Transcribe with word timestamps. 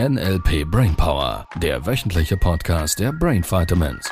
NLP 0.00 0.68
Brainpower, 0.68 1.46
der 1.62 1.86
wöchentliche 1.86 2.36
Podcast 2.36 2.98
der 2.98 3.12
Brain 3.12 3.44
Vitamins. 3.44 4.10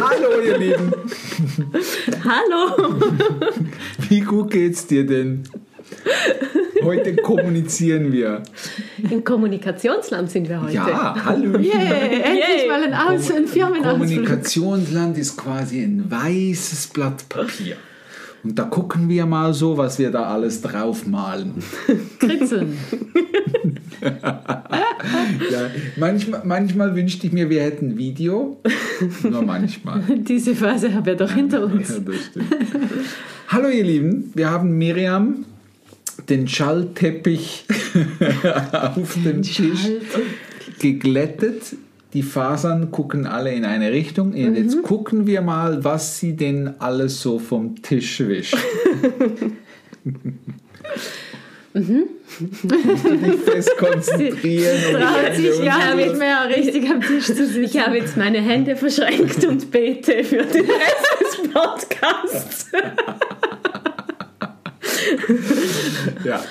Hallo, 0.00 0.40
ihr 0.42 0.56
Lieben. 0.56 0.90
Hallo. 2.24 2.98
Wie 4.08 4.20
gut 4.20 4.52
geht's 4.52 4.86
dir 4.86 5.04
denn? 5.04 5.42
Heute 6.82 7.14
kommunizieren 7.16 8.10
wir. 8.10 8.42
Im 9.10 9.22
Kommunikationsland 9.22 10.30
sind 10.30 10.48
wir 10.48 10.62
heute. 10.62 10.72
Ja, 10.72 11.14
hallo. 11.26 11.58
Yay, 11.58 12.22
endlich 12.22 12.68
mal 12.68 12.82
ein, 12.82 12.94
Aus 12.94 13.30
ein 13.30 13.46
Firmenausflug. 13.46 13.98
Kommunikationsland 13.98 15.18
ist 15.18 15.36
quasi 15.36 15.82
ein 15.82 16.10
weißes 16.10 16.86
Blatt 16.86 17.28
Papier. 17.28 17.76
Und 18.44 18.58
da 18.58 18.64
gucken 18.64 19.08
wir 19.08 19.24
mal 19.26 19.54
so, 19.54 19.76
was 19.78 19.98
wir 20.00 20.10
da 20.10 20.24
alles 20.24 20.60
draufmalen. 20.62 21.54
Kritzeln. 22.18 22.76
Ja, 24.02 25.70
manchmal, 25.96 26.42
manchmal 26.44 26.96
wünschte 26.96 27.26
ich 27.28 27.32
mir, 27.32 27.48
wir 27.50 27.62
hätten 27.62 27.96
Video. 27.96 28.60
Nur 29.22 29.42
manchmal. 29.42 30.02
Diese 30.18 30.56
Phase 30.56 30.92
haben 30.92 31.06
wir 31.06 31.14
doch 31.14 31.30
hinter 31.32 31.58
Ja, 31.60 31.64
uns. 31.66 31.88
das 32.04 32.16
stimmt. 32.26 32.46
Hallo 33.48 33.68
ihr 33.68 33.84
Lieben, 33.84 34.32
wir 34.34 34.50
haben 34.50 34.76
Miriam 34.76 35.44
den 36.28 36.48
Schallteppich 36.48 37.64
auf 38.72 39.16
dem 39.24 39.42
Tisch 39.42 39.88
geglättet. 40.80 41.76
Die 42.12 42.22
Fasern 42.22 42.90
gucken 42.90 43.26
alle 43.26 43.52
in 43.52 43.64
eine 43.64 43.90
Richtung. 43.90 44.32
Und 44.32 44.56
Jetzt 44.56 44.82
gucken 44.82 45.26
wir 45.26 45.40
mal, 45.40 45.82
was 45.82 46.18
sie 46.18 46.36
denn 46.36 46.74
alles 46.78 47.20
so 47.20 47.38
vom 47.38 47.80
Tisch 47.80 48.20
wischt. 48.20 48.56
Du 51.74 51.80
dich 51.80 53.40
fest 53.44 53.76
konzentrieren. 53.78 54.76
nicht 55.96 56.16
mehr 56.18 56.48
richtig 56.48 56.90
am 56.90 57.00
Tisch 57.00 57.26
zu 57.26 57.46
sitzen. 57.46 57.64
Ich 57.64 57.78
habe 57.78 57.96
jetzt 57.96 58.16
meine 58.16 58.40
Hände 58.40 58.76
verschränkt 58.76 59.44
und 59.48 59.70
bete 59.70 60.22
für 60.24 60.42
den 60.42 60.66
Rest 60.66 61.18
des 61.20 61.50
Podcasts. 61.50 62.70
Ja. 66.24 66.42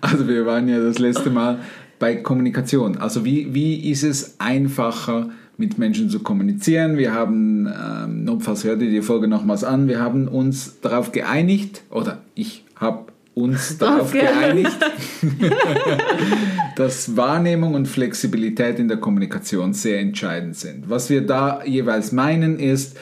Also 0.00 0.28
wir 0.28 0.44
waren 0.44 0.68
ja 0.68 0.78
das 0.80 0.98
letzte 0.98 1.30
Mal 1.30 1.58
bei 1.98 2.16
Kommunikation. 2.16 2.96
Also 2.98 3.24
wie, 3.24 3.54
wie 3.54 3.90
ist 3.90 4.02
es 4.02 4.36
einfacher, 4.38 5.30
mit 5.56 5.76
Menschen 5.76 6.08
zu 6.08 6.20
kommunizieren? 6.20 6.96
Wir 6.96 7.12
haben, 7.12 7.66
ähm, 7.66 8.24
notfalls 8.24 8.64
hört 8.64 8.80
ihr 8.80 8.90
die 8.90 9.02
Folge 9.02 9.26
nochmals 9.28 9.64
an, 9.64 9.88
wir 9.88 10.00
haben 10.00 10.28
uns 10.28 10.80
darauf 10.80 11.10
geeinigt, 11.12 11.82
oder 11.90 12.18
ich 12.34 12.64
habe 12.76 13.06
uns 13.34 13.78
darauf 13.78 14.08
Okay. 14.14 14.20
geeinigt, 14.20 14.76
dass 16.76 17.16
Wahrnehmung 17.16 17.74
und 17.74 17.86
Flexibilität 17.86 18.78
in 18.78 18.88
der 18.88 18.98
Kommunikation 18.98 19.72
sehr 19.72 20.00
entscheidend 20.00 20.56
sind. 20.56 20.88
Was 20.90 21.10
wir 21.10 21.26
da 21.26 21.64
jeweils 21.64 22.12
meinen 22.12 22.58
ist, 22.58 22.96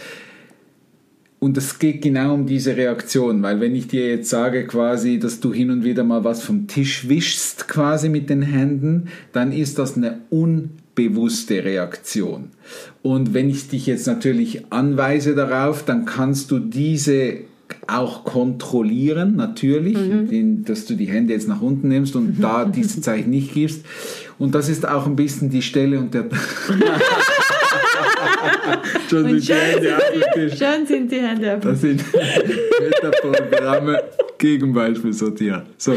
und 1.38 1.56
es 1.58 1.78
geht 1.78 2.02
genau 2.02 2.34
um 2.34 2.46
diese 2.46 2.76
Reaktion, 2.76 3.42
weil 3.42 3.60
wenn 3.60 3.74
ich 3.74 3.88
dir 3.88 4.08
jetzt 4.08 4.30
sage 4.30 4.66
quasi, 4.66 5.18
dass 5.18 5.40
du 5.40 5.52
hin 5.52 5.70
und 5.70 5.84
wieder 5.84 6.02
mal 6.02 6.24
was 6.24 6.42
vom 6.42 6.66
Tisch 6.66 7.08
wischst 7.08 7.68
quasi 7.68 8.08
mit 8.08 8.30
den 8.30 8.42
Händen, 8.42 9.08
dann 9.32 9.52
ist 9.52 9.78
das 9.78 9.96
eine 9.96 10.20
unbewusste 10.30 11.62
Reaktion. 11.62 12.50
Und 13.02 13.34
wenn 13.34 13.50
ich 13.50 13.68
dich 13.68 13.86
jetzt 13.86 14.06
natürlich 14.06 14.72
anweise 14.72 15.34
darauf, 15.34 15.84
dann 15.84 16.06
kannst 16.06 16.50
du 16.50 16.58
diese 16.58 17.38
auch 17.86 18.24
kontrollieren, 18.24 19.36
natürlich, 19.36 19.96
indem, 19.96 20.64
dass 20.64 20.86
du 20.86 20.94
die 20.94 21.06
Hände 21.06 21.32
jetzt 21.32 21.48
nach 21.48 21.60
unten 21.60 21.88
nimmst 21.88 22.16
und 22.16 22.42
da 22.42 22.64
diese 22.76 23.00
Zeichen 23.00 23.30
nicht 23.30 23.54
gibst. 23.54 23.84
Und 24.38 24.54
das 24.54 24.68
ist 24.68 24.88
auch 24.88 25.06
ein 25.06 25.16
bisschen 25.16 25.50
die 25.50 25.62
Stelle 25.62 25.98
und 25.98 26.14
der... 26.14 26.26
Schon 29.08 29.26
die 29.26 29.52
Hände 29.52 29.96
auf 29.96 30.02
den 30.12 30.48
Tisch. 30.48 30.58
Schön 30.58 30.86
sind 30.86 31.12
die 31.12 31.20
Hände 31.20 31.56
auf 31.56 31.60
Das 31.60 31.80
sind 31.80 32.02
Metaprogramme 32.80 34.02
Gegenbeispiel 34.38 35.12
sortieren. 35.12 35.62
So, 35.78 35.92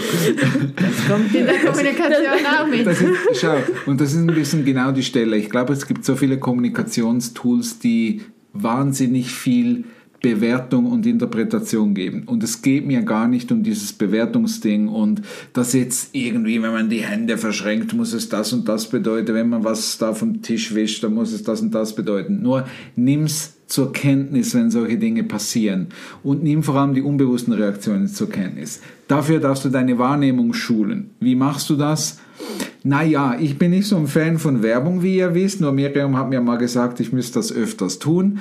Kommt 1.10 1.34
in 1.36 1.46
der 1.46 1.60
Kommunikation 1.60 2.46
auch 2.58 2.68
mit. 2.68 2.86
das 2.86 3.02
ist, 3.02 3.18
schau, 3.42 3.58
und 3.86 4.00
das 4.00 4.14
ist 4.14 4.20
ein 4.20 4.28
bisschen 4.28 4.64
genau 4.64 4.92
die 4.92 5.04
Stelle. 5.04 5.36
Ich 5.36 5.50
glaube, 5.50 5.74
es 5.74 5.86
gibt 5.86 6.06
so 6.06 6.16
viele 6.16 6.40
Kommunikationstools, 6.40 7.80
die 7.80 8.22
wahnsinnig 8.54 9.32
viel 9.32 9.86
Bewertung 10.22 10.86
und 10.88 11.06
Interpretation 11.06 11.94
geben. 11.94 12.24
Und 12.26 12.44
es 12.44 12.62
geht 12.62 12.86
mir 12.86 13.02
gar 13.04 13.28
nicht 13.28 13.52
um 13.52 13.64
dieses 13.64 13.94
Bewertungsding 13.94 14.88
und 14.88 15.22
dass 15.54 15.74
jetzt 15.74 16.10
irgendwie, 16.14 16.62
wenn 16.62 16.74
man 16.74 16.90
die 16.90 17.04
Hände 17.04 17.38
verschränkt, 17.38 17.94
muss 17.94 18.14
es 18.14 18.30
das 18.30 18.52
und 18.52 18.68
das 18.68 18.90
bedeuten. 18.90 19.34
Wenn 19.34 19.50
man 19.50 19.64
was 19.64 19.98
da 19.98 20.14
vom 20.14 20.42
Tisch 20.42 20.76
wischt, 20.76 21.04
dann 21.04 21.14
muss 21.14 21.32
es 21.32 21.44
das 21.44 21.62
und 21.62 21.74
das 21.74 21.96
bedeuten. 21.96 22.42
Nur 22.42 22.68
nimm's 22.96 23.56
zur 23.68 23.94
Kenntnis, 23.94 24.56
wenn 24.56 24.72
solche 24.72 24.98
Dinge 24.98 25.24
passieren. 25.24 25.88
Und 26.24 26.44
nimm 26.44 26.64
vor 26.64 26.76
allem 26.76 26.96
die 26.96 27.02
unbewussten 27.02 27.54
Reaktionen 27.54 28.08
zur 28.08 28.30
Kenntnis. 28.30 28.82
Dafür 29.08 29.40
darfst 29.40 29.64
du 29.64 29.70
deine 29.70 29.98
Wahrnehmung 29.98 30.54
schulen. 30.54 31.12
Wie 31.20 31.36
machst 31.36 31.70
du 31.70 31.76
das? 31.76 32.20
Naja, 32.84 33.38
ich 33.40 33.58
bin 33.58 33.72
nicht 33.72 33.88
so 33.88 33.98
ein 33.98 34.08
Fan 34.08 34.40
von 34.40 34.64
Werbung, 34.64 35.04
wie 35.04 35.18
ihr 35.18 35.36
wisst. 35.36 35.62
Nur 35.62 35.72
Miriam 35.72 36.18
hat 36.18 36.30
mir 36.30 36.42
mal 36.42 36.58
gesagt, 36.58 37.00
ich 37.00 37.12
müsste 37.12 37.40
das 37.40 37.52
öfters 37.52 38.00
tun. 38.00 38.40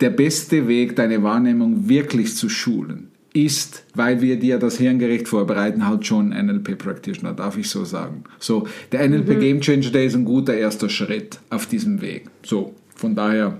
Der 0.00 0.10
beste 0.10 0.68
Weg, 0.68 0.96
deine 0.96 1.22
Wahrnehmung 1.22 1.88
wirklich 1.88 2.36
zu 2.36 2.48
schulen, 2.48 3.08
ist, 3.32 3.84
weil 3.94 4.20
wir 4.20 4.38
dir 4.38 4.58
das 4.58 4.78
hirngerecht 4.78 5.28
vorbereiten, 5.28 5.86
halt 5.86 6.06
schon 6.06 6.30
NLP 6.30 6.78
Practitioner, 6.78 7.32
darf 7.32 7.56
ich 7.56 7.68
so 7.68 7.84
sagen. 7.84 8.24
So, 8.38 8.66
der 8.92 9.08
NLP 9.08 9.40
Game 9.40 9.60
Changer 9.60 9.90
Day 9.90 10.06
ist 10.06 10.14
ein 10.14 10.24
guter 10.24 10.54
erster 10.54 10.88
Schritt 10.88 11.38
auf 11.50 11.66
diesem 11.66 12.00
Weg. 12.00 12.28
So, 12.42 12.74
von 12.94 13.14
daher, 13.14 13.58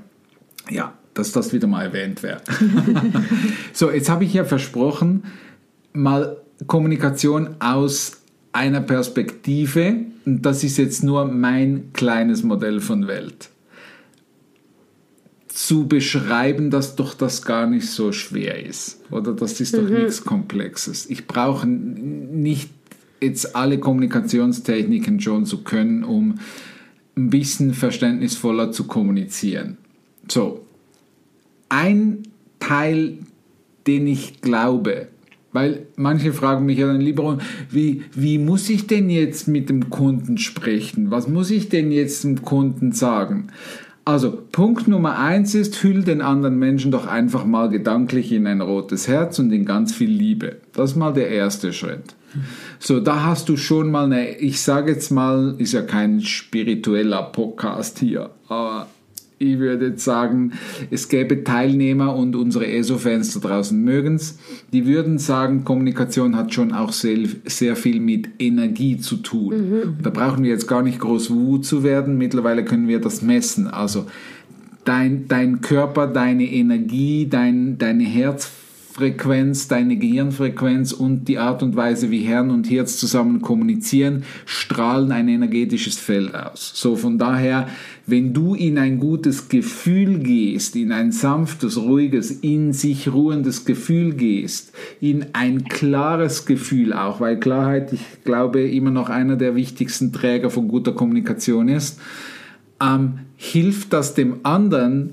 ja, 0.70 0.94
dass 1.14 1.32
das 1.32 1.52
wieder 1.52 1.66
mal 1.66 1.86
erwähnt 1.86 2.22
wird. 2.22 2.42
so, 3.72 3.90
jetzt 3.90 4.08
habe 4.08 4.24
ich 4.24 4.34
ja 4.34 4.44
versprochen, 4.44 5.24
mal 5.92 6.38
Kommunikation 6.66 7.56
aus 7.60 8.18
einer 8.52 8.80
Perspektive, 8.80 9.96
und 10.24 10.42
das 10.42 10.64
ist 10.64 10.78
jetzt 10.78 11.04
nur 11.04 11.26
mein 11.26 11.90
kleines 11.92 12.42
Modell 12.42 12.80
von 12.80 13.06
Welt 13.06 13.50
zu 15.58 15.88
beschreiben, 15.88 16.70
dass 16.70 16.94
doch 16.94 17.14
das 17.14 17.42
gar 17.42 17.66
nicht 17.66 17.90
so 17.90 18.12
schwer 18.12 18.64
ist. 18.64 19.00
Oder 19.10 19.32
das 19.32 19.60
ist 19.60 19.76
doch 19.76 19.88
nichts 19.88 20.24
Komplexes. 20.24 21.10
Ich 21.10 21.26
brauche 21.26 21.66
nicht 21.66 22.70
jetzt 23.20 23.56
alle 23.56 23.78
Kommunikationstechniken 23.78 25.20
schon 25.20 25.46
zu 25.46 25.64
können, 25.64 26.04
um 26.04 26.38
ein 27.16 27.30
bisschen 27.30 27.74
verständnisvoller 27.74 28.70
zu 28.70 28.84
kommunizieren. 28.84 29.78
So, 30.30 30.64
ein 31.68 32.22
Teil, 32.60 33.18
den 33.88 34.06
ich 34.06 34.40
glaube, 34.40 35.08
weil 35.52 35.86
manche 35.96 36.32
fragen 36.32 36.66
mich 36.66 36.78
ja 36.78 36.86
dann 36.86 37.00
lieber, 37.00 37.38
wie, 37.68 38.04
wie 38.14 38.38
muss 38.38 38.70
ich 38.70 38.86
denn 38.86 39.10
jetzt 39.10 39.48
mit 39.48 39.68
dem 39.70 39.90
Kunden 39.90 40.38
sprechen? 40.38 41.10
Was 41.10 41.26
muss 41.26 41.50
ich 41.50 41.68
denn 41.68 41.90
jetzt 41.90 42.22
dem 42.22 42.42
Kunden 42.42 42.92
sagen? 42.92 43.48
Also, 44.08 44.38
Punkt 44.52 44.88
Nummer 44.88 45.18
eins 45.18 45.54
ist, 45.54 45.82
hüll 45.82 46.02
den 46.02 46.22
anderen 46.22 46.58
Menschen 46.58 46.90
doch 46.90 47.06
einfach 47.06 47.44
mal 47.44 47.68
gedanklich 47.68 48.32
in 48.32 48.46
ein 48.46 48.62
rotes 48.62 49.06
Herz 49.06 49.38
und 49.38 49.52
in 49.52 49.66
ganz 49.66 49.94
viel 49.94 50.08
Liebe. 50.08 50.56
Das 50.72 50.92
ist 50.92 50.96
mal 50.96 51.12
der 51.12 51.28
erste 51.28 51.74
Schritt. 51.74 52.14
So, 52.78 53.00
da 53.00 53.24
hast 53.24 53.50
du 53.50 53.58
schon 53.58 53.90
mal 53.90 54.06
eine, 54.06 54.38
ich 54.38 54.62
sage 54.62 54.92
jetzt 54.92 55.10
mal, 55.10 55.56
ist 55.58 55.74
ja 55.74 55.82
kein 55.82 56.22
spiritueller 56.22 57.22
Podcast 57.24 57.98
hier, 57.98 58.30
aber 58.48 58.86
ich 59.38 59.58
würde 59.58 59.88
jetzt 59.88 60.04
sagen, 60.04 60.52
es 60.90 61.08
gäbe 61.08 61.44
Teilnehmer 61.44 62.14
und 62.16 62.34
unsere 62.34 62.66
ESO-Fans 62.66 63.34
da 63.34 63.48
draußen 63.48 63.80
mögen's. 63.80 64.38
Die 64.72 64.86
würden 64.86 65.18
sagen, 65.18 65.64
Kommunikation 65.64 66.36
hat 66.36 66.52
schon 66.52 66.72
auch 66.72 66.92
sehr, 66.92 67.28
sehr 67.44 67.76
viel 67.76 68.00
mit 68.00 68.28
Energie 68.38 68.98
zu 68.98 69.16
tun. 69.16 69.52
Da 70.02 70.10
brauchen 70.10 70.42
wir 70.42 70.50
jetzt 70.50 70.66
gar 70.66 70.82
nicht 70.82 70.98
groß 70.98 71.30
Wu 71.30 71.58
zu 71.58 71.84
werden. 71.84 72.18
Mittlerweile 72.18 72.64
können 72.64 72.88
wir 72.88 73.00
das 73.00 73.22
messen. 73.22 73.68
Also 73.68 74.06
dein, 74.84 75.28
dein 75.28 75.60
Körper, 75.60 76.06
deine 76.06 76.44
Energie, 76.44 77.28
dein, 77.28 77.78
deine 77.78 78.04
Herzfrequenz, 78.98 79.68
deine 79.68 79.96
Gehirnfrequenz 79.96 80.92
und 80.92 81.28
die 81.28 81.38
Art 81.38 81.62
und 81.62 81.76
Weise, 81.76 82.10
wie 82.10 82.20
Hirn 82.20 82.50
und 82.50 82.68
Herz 82.68 82.96
zusammen 82.96 83.40
kommunizieren, 83.40 84.24
strahlen 84.44 85.12
ein 85.12 85.28
energetisches 85.28 85.98
Feld 85.98 86.34
aus. 86.34 86.72
So 86.74 86.96
von 86.96 87.16
daher, 87.16 87.68
wenn 88.06 88.34
du 88.34 88.54
in 88.54 88.76
ein 88.76 88.98
gutes 88.98 89.48
Gefühl 89.48 90.18
gehst, 90.18 90.74
in 90.74 90.90
ein 90.90 91.12
sanftes, 91.12 91.78
ruhiges, 91.78 92.30
in 92.30 92.72
sich 92.72 93.12
ruhendes 93.12 93.64
Gefühl 93.64 94.14
gehst, 94.14 94.72
in 95.00 95.26
ein 95.32 95.64
klares 95.64 96.44
Gefühl 96.44 96.92
auch, 96.92 97.20
weil 97.20 97.38
Klarheit, 97.38 97.92
ich 97.92 98.24
glaube, 98.24 98.62
immer 98.62 98.90
noch 98.90 99.10
einer 99.10 99.36
der 99.36 99.54
wichtigsten 99.54 100.12
Träger 100.12 100.50
von 100.50 100.66
guter 100.66 100.92
Kommunikation 100.92 101.68
ist, 101.68 102.00
ähm, 102.82 103.20
hilft 103.36 103.92
das 103.92 104.14
dem 104.14 104.40
anderen, 104.42 105.10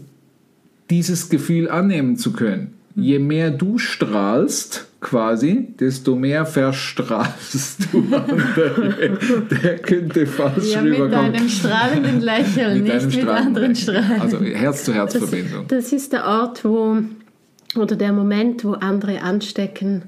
dieses 0.90 1.30
Gefühl 1.30 1.70
annehmen 1.70 2.16
zu 2.16 2.34
können. 2.34 2.75
Je 2.96 3.20
mehr 3.20 3.52
du 3.52 3.78
strahlst, 3.78 4.88
quasi, 5.02 5.68
desto 5.80 6.16
mehr 6.16 6.46
verstrahlst 6.46 7.90
du 7.92 8.00
andere. 8.16 9.18
Der 9.64 9.78
könnte 9.80 10.26
falsch 10.26 10.72
Ja, 10.74 10.82
mit 10.82 10.94
rüberkommen. 10.94 11.34
deinem 11.34 11.50
strahlenden 11.50 12.22
Lächeln, 12.22 12.84
Mit 12.84 12.94
nicht 13.06 13.18
mit 13.18 13.28
anderen. 13.28 13.76
Strahlen. 13.76 14.22
Also 14.22 14.40
Herz-zu-Herz-Verbindung. 14.40 15.66
Das 15.68 15.92
ist 15.92 16.14
der 16.14 16.26
Ort, 16.26 16.64
wo, 16.64 16.98
oder 17.76 17.96
der 17.96 18.14
Moment, 18.14 18.64
wo 18.64 18.72
andere 18.74 19.22
anstecken, 19.22 20.04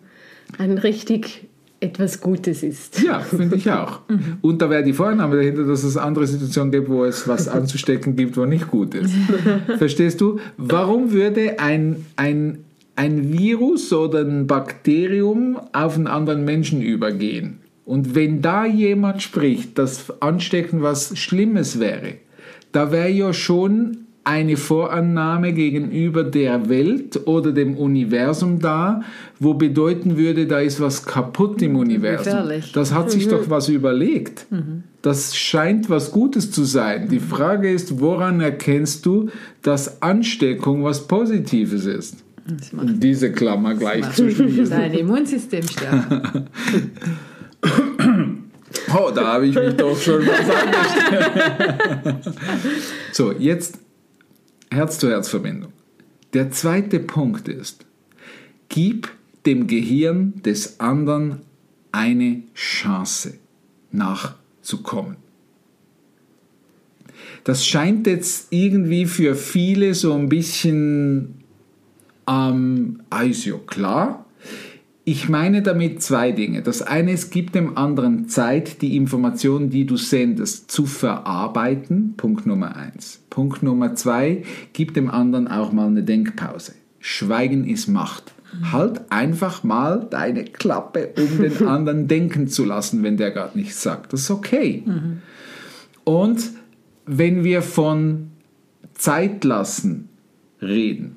ein 0.58 0.78
richtig 0.78 1.44
etwas 1.80 2.22
Gutes 2.22 2.64
ist. 2.64 3.02
Ja, 3.04 3.20
finde 3.20 3.58
ich 3.58 3.70
auch. 3.70 4.00
Und 4.42 4.62
da 4.64 4.70
wäre 4.70 4.84
die 4.84 4.94
Vorname 4.94 5.36
dahinter, 5.36 5.64
dass 5.66 5.84
es 5.84 5.96
andere 5.96 6.26
Situationen 6.26 6.72
gibt, 6.72 6.90
wo 6.90 7.06
es 7.06 7.28
was 7.28 7.48
anzustecken 7.48 8.16
gibt, 8.16 8.36
wo 8.38 8.46
nicht 8.46 8.70
gut 8.72 8.96
ist. 8.96 9.14
Verstehst 9.78 10.22
du? 10.22 10.40
Warum 10.58 11.12
würde 11.12 11.60
ein, 11.60 12.06
ein, 12.16 12.64
ein 12.98 13.32
Virus 13.32 13.94
oder 13.94 14.20
ein 14.20 14.48
Bakterium 14.48 15.58
auf 15.72 15.96
einen 15.96 16.08
anderen 16.08 16.44
Menschen 16.44 16.82
übergehen? 16.82 17.60
Und 17.86 18.16
wenn 18.16 18.42
da 18.42 18.66
jemand 18.66 19.22
spricht, 19.22 19.78
dass 19.78 20.22
Anstecken 20.22 20.82
was 20.82 21.18
Schlimmes 21.18 21.80
wäre, 21.80 22.16
da 22.74 22.92
wäre 22.92 23.10
ja 23.10 23.32
schon 23.32 24.00
eine 24.26 24.58
Vorannahme 24.58 25.54
gegenüber 25.54 26.26
der 26.26 26.68
Welt 26.68 27.28
oder 27.28 27.54
dem 27.54 27.78
Universum 27.78 28.60
da, 28.60 29.04
wo 29.40 29.54
bedeuten 29.54 30.18
würde, 30.18 30.48
da 30.48 30.60
ist 30.60 30.82
was 30.82 31.06
kaputt 31.06 31.62
im 31.62 31.78
Universum. 31.78 32.26
Gefährlich. 32.26 32.74
Das 32.74 32.94
hat 32.94 33.10
sich 33.10 33.30
doch 33.30 33.50
was 33.50 33.70
überlegt. 33.70 34.48
Das 35.02 35.38
scheint 35.38 35.90
was 35.90 36.12
Gutes 36.12 36.52
zu 36.52 36.66
sein. 36.66 37.08
Die 37.08 37.22
Frage 37.22 37.72
ist, 37.72 38.02
woran 38.02 38.42
erkennst 38.42 39.06
du, 39.06 39.30
dass 39.62 40.02
Ansteckung 40.02 40.84
was 40.84 41.08
Positives 41.08 41.86
ist? 41.86 42.27
Diese 42.48 43.32
Klammer 43.32 43.76
gleich 43.76 44.10
zu 44.14 44.32
schließen. 44.32 44.70
dein 44.70 44.94
Immunsystem 44.94 45.64
stärken. 45.68 46.48
Oh, 48.94 49.12
da 49.14 49.34
habe 49.34 49.48
ich 49.48 49.56
mich 49.56 49.76
doch 49.76 50.00
schon 50.00 50.26
was 50.26 50.50
angestellt. 52.10 52.36
so, 53.12 53.32
jetzt 53.34 53.80
Herz-zu-Herz-Verbindung. 54.70 55.74
Der 56.34 56.52
zweite 56.52 57.00
Punkt 57.00 57.48
ist, 57.48 57.86
gib 58.70 59.10
dem 59.46 59.68
Gehirn 59.68 60.42
des 60.44 60.80
anderen 60.80 61.42
eine 61.92 62.44
Chance 62.54 63.36
nachzukommen. 63.92 65.18
Das 67.44 67.66
scheint 67.66 68.08
jetzt 68.08 68.48
irgendwie 68.52 69.06
für 69.06 69.36
viele 69.36 69.94
so 69.94 70.14
ein 70.14 70.28
bisschen, 70.28 71.37
ähm, 72.28 73.02
ah, 73.10 73.22
ist 73.24 73.46
ja 73.46 73.56
klar. 73.66 74.26
Ich 75.06 75.30
meine 75.30 75.62
damit 75.62 76.02
zwei 76.02 76.34
Dinge. 76.34 76.62
Das 76.62 76.82
eine, 76.82 77.12
es 77.12 77.30
gibt 77.30 77.56
dem 77.56 77.78
anderen 77.78 78.28
Zeit, 78.28 78.82
die 78.82 78.98
Informationen, 78.98 79.70
die 79.70 79.86
du 79.86 79.96
sendest, 79.96 80.70
zu 80.70 80.86
verarbeiten. 80.86 82.16
Punkt 82.18 82.46
Nummer 82.46 82.76
eins. 82.76 83.22
Punkt 83.30 83.64
Nummer 83.64 83.96
zwei, 83.96 84.44
gib 84.74 84.94
dem 84.96 85.10
anderen 85.10 85.48
auch 85.48 85.72
mal 85.72 85.88
eine 85.88 86.04
Denkpause. 86.04 86.74
Schweigen 87.00 87.66
ist 87.66 87.88
Macht. 87.88 88.34
Halt 88.72 89.10
einfach 89.10 89.64
mal 89.64 90.08
deine 90.10 90.44
Klappe, 90.44 91.14
um 91.18 91.42
den 91.42 91.68
anderen 91.68 92.10
denken 92.10 92.48
zu 92.50 92.66
lassen, 92.66 93.04
wenn 93.04 93.16
der 93.16 93.32
gerade 93.32 93.58
nichts 93.58 93.82
sagt. 93.82 94.12
Das 94.12 94.22
ist 94.22 94.32
okay. 94.32 94.84
Und 96.04 96.52
wenn 97.06 97.44
wir 97.46 97.62
von 97.62 98.32
Zeit 98.94 99.46
lassen 99.46 100.10
reden, 100.62 101.16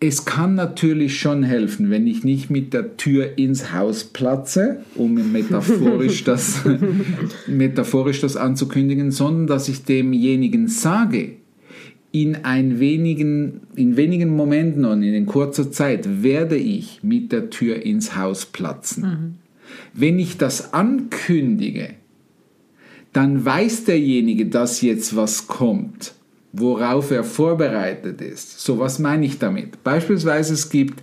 es 0.00 0.24
kann 0.24 0.54
natürlich 0.54 1.18
schon 1.18 1.42
helfen, 1.42 1.90
wenn 1.90 2.06
ich 2.06 2.22
nicht 2.22 2.50
mit 2.50 2.72
der 2.72 2.96
Tür 2.96 3.36
ins 3.36 3.72
Haus 3.72 4.04
platze, 4.04 4.80
um 4.94 5.14
metaphorisch 5.32 6.24
das, 6.24 6.60
metaphorisch 7.46 8.20
das 8.20 8.36
anzukündigen, 8.36 9.10
sondern 9.10 9.46
dass 9.46 9.68
ich 9.68 9.84
demjenigen 9.84 10.68
sage, 10.68 11.32
in, 12.10 12.36
ein 12.44 12.80
wenigen, 12.80 13.60
in 13.74 13.96
wenigen 13.96 14.34
Momenten 14.34 14.84
und 14.84 15.02
in 15.02 15.26
kurzer 15.26 15.70
Zeit 15.70 16.22
werde 16.22 16.56
ich 16.56 17.00
mit 17.02 17.32
der 17.32 17.50
Tür 17.50 17.84
ins 17.84 18.16
Haus 18.16 18.46
platzen. 18.46 19.38
Wenn 19.92 20.18
ich 20.18 20.38
das 20.38 20.72
ankündige, 20.72 21.90
dann 23.12 23.44
weiß 23.44 23.84
derjenige, 23.84 24.46
dass 24.46 24.80
jetzt 24.80 25.16
was 25.16 25.48
kommt, 25.48 26.14
worauf 26.52 27.10
er 27.10 27.24
vorbereitet 27.24 28.20
ist. 28.20 28.60
So, 28.60 28.78
was 28.78 28.98
meine 28.98 29.26
ich 29.26 29.38
damit? 29.38 29.84
Beispielsweise 29.84 30.54
es 30.54 30.70
gibt, 30.70 31.02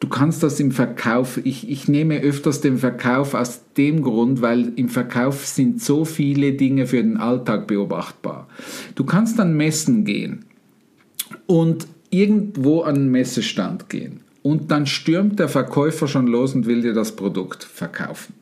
du 0.00 0.08
kannst 0.08 0.42
das 0.42 0.58
im 0.58 0.72
Verkauf, 0.72 1.38
ich, 1.44 1.68
ich 1.68 1.88
nehme 1.88 2.20
öfters 2.20 2.60
den 2.60 2.78
Verkauf 2.78 3.34
aus 3.34 3.60
dem 3.76 4.02
Grund, 4.02 4.40
weil 4.40 4.72
im 4.76 4.88
Verkauf 4.88 5.46
sind 5.46 5.82
so 5.82 6.04
viele 6.04 6.52
Dinge 6.52 6.86
für 6.86 7.02
den 7.02 7.18
Alltag 7.18 7.66
beobachtbar. 7.66 8.48
Du 8.94 9.04
kannst 9.04 9.38
an 9.38 9.56
Messen 9.56 10.04
gehen 10.04 10.46
und 11.46 11.86
irgendwo 12.10 12.82
an 12.82 12.96
einen 12.96 13.10
Messestand 13.10 13.90
gehen 13.90 14.20
und 14.42 14.70
dann 14.70 14.86
stürmt 14.86 15.38
der 15.38 15.48
Verkäufer 15.48 16.08
schon 16.08 16.26
los 16.26 16.54
und 16.54 16.66
will 16.66 16.80
dir 16.80 16.94
das 16.94 17.16
Produkt 17.16 17.64
verkaufen. 17.64 18.34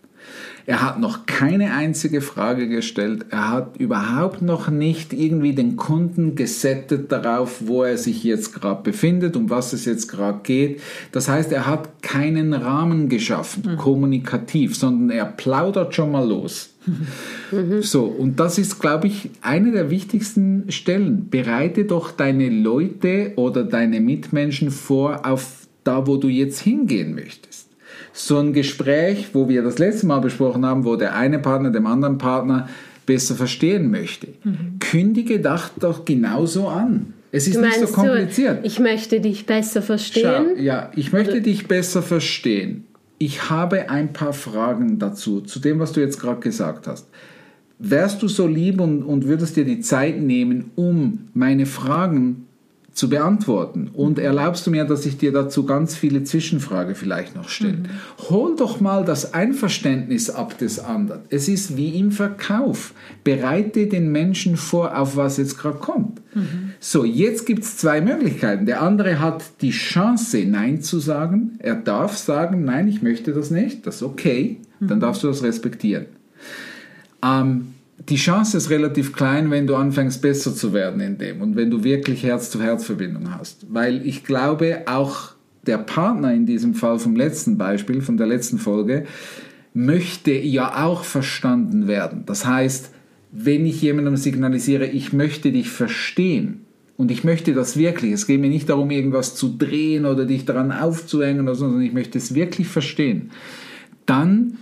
Er 0.66 0.81
hat 0.81 0.99
noch 0.99 1.26
keine 1.26 1.75
einzige 1.75 2.22
Frage 2.22 2.69
gestellt. 2.69 3.26
Er 3.31 3.50
hat 3.50 3.76
überhaupt 3.76 4.40
noch 4.40 4.70
nicht 4.70 5.12
irgendwie 5.12 5.55
den 5.55 5.76
Kunden 5.76 6.37
gesettet 6.37 7.12
darauf, 7.12 7.66
wo 7.66 7.82
er 7.82 7.99
sich 7.99 8.25
jetzt 8.25 8.55
gerade 8.55 8.82
befindet, 8.82 9.37
um 9.37 9.50
was 9.50 9.75
es 9.75 9.84
jetzt 9.84 10.08
gerade 10.08 10.40
geht. 10.43 10.81
Das 11.12 11.28
heißt, 11.28 11.52
er 11.52 11.66
hat 11.66 12.02
keinen 12.02 12.55
Rahmen 12.55 13.11
geschaffen, 13.11 13.76
kommunikativ, 13.76 14.75
sondern 14.75 15.11
er 15.11 15.26
plaudert 15.26 15.94
schon 15.94 16.12
mal 16.12 16.26
los. 16.26 16.70
So, 17.81 18.05
und 18.05 18.40
das 18.40 18.58
ist, 18.58 18.78
glaube 18.78 19.06
ich, 19.06 19.31
eine 19.40 19.72
der 19.72 19.90
wichtigsten 19.90 20.70
Stellen. 20.70 21.28
Bereite 21.31 21.84
doch 21.84 22.11
deine 22.11 22.49
Leute 22.50 23.32
oder 23.37 23.64
deine 23.64 24.00
Mitmenschen 24.00 24.70
vor 24.70 25.26
auf 25.26 25.66
da, 25.82 26.06
wo 26.06 26.16
du 26.16 26.28
jetzt 26.28 26.61
hingehen 26.61 27.14
möchtest 27.14 27.63
so 28.14 28.38
ein 28.38 28.52
Gespräch, 28.52 29.31
wo 29.32 29.49
wir 29.49 29.62
das 29.62 29.78
letzte 29.78 30.06
Mal 30.06 30.20
besprochen 30.20 30.64
haben, 30.64 30.84
wo 30.84 30.94
der 30.94 31.16
eine 31.16 31.40
Partner 31.40 31.70
dem 31.70 31.87
anderen 31.87 32.16
Partner 32.16 32.69
besser 33.06 33.34
verstehen 33.34 33.90
möchte. 33.90 34.28
Kündige 34.78 35.40
das 35.40 35.72
doch 35.78 36.05
genauso 36.05 36.69
an. 36.69 37.12
Es 37.32 37.49
ist 37.49 37.61
nicht 37.61 37.81
so 37.81 37.88
kompliziert. 37.88 38.62
du, 38.62 38.66
ich 38.66 38.78
möchte 38.78 39.20
dich 39.20 39.44
besser 39.44 39.82
verstehen? 39.82 40.55
Schau, 40.55 40.62
ja, 40.62 40.93
ich 40.94 41.12
möchte 41.12 41.42
dich 41.42 41.66
besser 41.66 42.00
verstehen. 42.00 42.85
Ich 43.18 43.50
habe 43.50 43.90
ein 43.90 44.12
paar 44.12 44.33
Fragen 44.33 45.00
dazu, 45.00 45.40
zu 45.40 45.59
dem, 45.59 45.80
was 45.80 45.92
du 45.92 46.00
jetzt 46.00 46.21
gerade 46.21 46.40
gesagt 46.40 46.87
hast. 46.87 47.09
Wärst 47.80 48.23
du 48.23 48.28
so 48.28 48.47
lieb 48.47 48.80
und, 48.80 49.02
und 49.02 49.26
würdest 49.26 49.56
dir 49.56 49.64
die 49.64 49.80
Zeit 49.80 50.21
nehmen, 50.21 50.71
um 50.76 51.26
meine 51.35 51.66
Fragen 51.66 52.47
zu 52.94 53.10
beantworten? 53.10 53.90
Und 53.92 54.18
erlaubst 54.18 54.66
du 54.66 54.70
mir, 54.70 54.84
dass 54.84 55.04
ich 55.04 55.18
dir 55.18 55.32
dazu 55.32 55.66
ganz 55.66 55.94
viele 55.96 56.24
Zwischenfragen 56.24 56.94
vielleicht 56.94 57.36
noch 57.36 57.48
stelle? 57.48 57.82
Hol 58.30 58.56
doch 58.56 58.80
mal 58.80 59.04
das 59.04 59.34
Einverständnis 59.34 60.30
ab 60.30 60.56
des 60.58 60.78
anderen. 60.78 61.22
Es 61.28 61.48
ist 61.48 61.76
wie 61.76 61.98
im 61.98 62.12
Verkauf. 62.12 62.94
Bereite 63.24 63.88
den 63.88 64.12
Menschen 64.12 64.56
vor, 64.56 64.96
auf 64.96 65.16
was 65.16 65.36
jetzt 65.36 65.58
gerade 65.58 65.78
kommt. 65.78 66.22
So, 66.80 67.04
jetzt 67.04 67.46
gibt 67.46 67.64
es 67.64 67.76
zwei 67.76 68.00
Möglichkeiten. 68.00 68.66
Der 68.66 68.80
andere 68.80 69.20
hat 69.20 69.44
die 69.60 69.70
Chance, 69.70 70.44
Nein 70.46 70.80
zu 70.80 70.98
sagen. 70.98 71.58
Er 71.58 71.74
darf 71.74 72.16
sagen, 72.16 72.64
nein, 72.64 72.88
ich 72.88 73.02
möchte 73.02 73.32
das 73.32 73.50
nicht. 73.50 73.86
Das 73.86 73.96
ist 73.96 74.02
okay. 74.02 74.58
Dann 74.80 75.00
darfst 75.00 75.22
du 75.22 75.28
das 75.28 75.42
respektieren. 75.42 76.06
Ähm, 77.24 77.74
die 78.08 78.16
Chance 78.16 78.56
ist 78.56 78.70
relativ 78.70 79.12
klein, 79.12 79.50
wenn 79.50 79.66
du 79.66 79.76
anfängst 79.76 80.20
besser 80.20 80.54
zu 80.54 80.72
werden 80.72 81.00
in 81.00 81.18
dem 81.18 81.40
und 81.40 81.56
wenn 81.56 81.70
du 81.70 81.84
wirklich 81.84 82.22
Herz-zu-Herz-Verbindung 82.22 83.34
hast. 83.34 83.66
Weil 83.70 84.06
ich 84.06 84.24
glaube, 84.24 84.82
auch 84.86 85.32
der 85.66 85.78
Partner 85.78 86.34
in 86.34 86.46
diesem 86.46 86.74
Fall 86.74 86.98
vom 86.98 87.16
letzten 87.16 87.56
Beispiel, 87.56 88.02
von 88.02 88.16
der 88.16 88.26
letzten 88.26 88.58
Folge, 88.58 89.04
möchte 89.72 90.32
ja 90.32 90.84
auch 90.84 91.04
verstanden 91.04 91.88
werden. 91.88 92.24
Das 92.26 92.44
heißt, 92.46 92.90
wenn 93.32 93.66
ich 93.66 93.82
jemandem 93.82 94.16
signalisiere, 94.16 94.86
ich 94.86 95.12
möchte 95.12 95.50
dich 95.50 95.70
verstehen 95.70 96.60
und 96.96 97.10
ich 97.10 97.24
möchte 97.24 97.54
das 97.54 97.76
wirklich, 97.76 98.12
es 98.12 98.26
geht 98.26 98.40
mir 98.40 98.50
nicht 98.50 98.68
darum, 98.68 98.90
irgendwas 98.90 99.34
zu 99.34 99.56
drehen 99.56 100.06
oder 100.06 100.26
dich 100.26 100.44
daran 100.44 100.70
aufzuhängen, 100.70 101.52
sondern 101.54 101.82
ich 101.82 101.92
möchte 101.92 102.18
es 102.18 102.34
wirklich 102.34 102.68
verstehen, 102.68 103.30
dann 104.06 104.58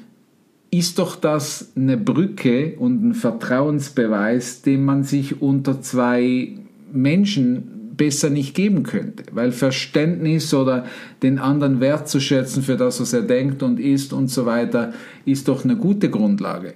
ist 0.73 0.99
doch 0.99 1.17
das 1.17 1.73
eine 1.76 1.99
Brücke 1.99 2.75
und 2.79 3.05
ein 3.05 3.14
Vertrauensbeweis, 3.14 4.62
den 4.62 4.85
man 4.85 5.05
sich 5.05 5.43
unter 5.43 5.83
zwei 5.83 6.55
Menschen 6.91 7.95
besser 7.95 8.31
nicht 8.31 8.55
geben 8.55 8.83
könnte. 8.83 9.25
Weil 9.33 9.52
Verständnis 9.52 10.52
oder 10.55 10.87
den 11.23 11.38
anderen 11.38 11.81
wertzuschätzen 11.81 12.62
für 12.62 12.79
das, 12.79 13.00
was 13.02 13.12
er 13.12 13.21
denkt 13.21 13.62
und 13.62 13.79
ist 13.79 14.14
und 14.14 14.29
so 14.29 14.47
weiter, 14.47 14.95
ist 15.26 15.47
doch 15.49 15.64
eine 15.64 15.76
gute 15.76 16.09
Grundlage. 16.09 16.75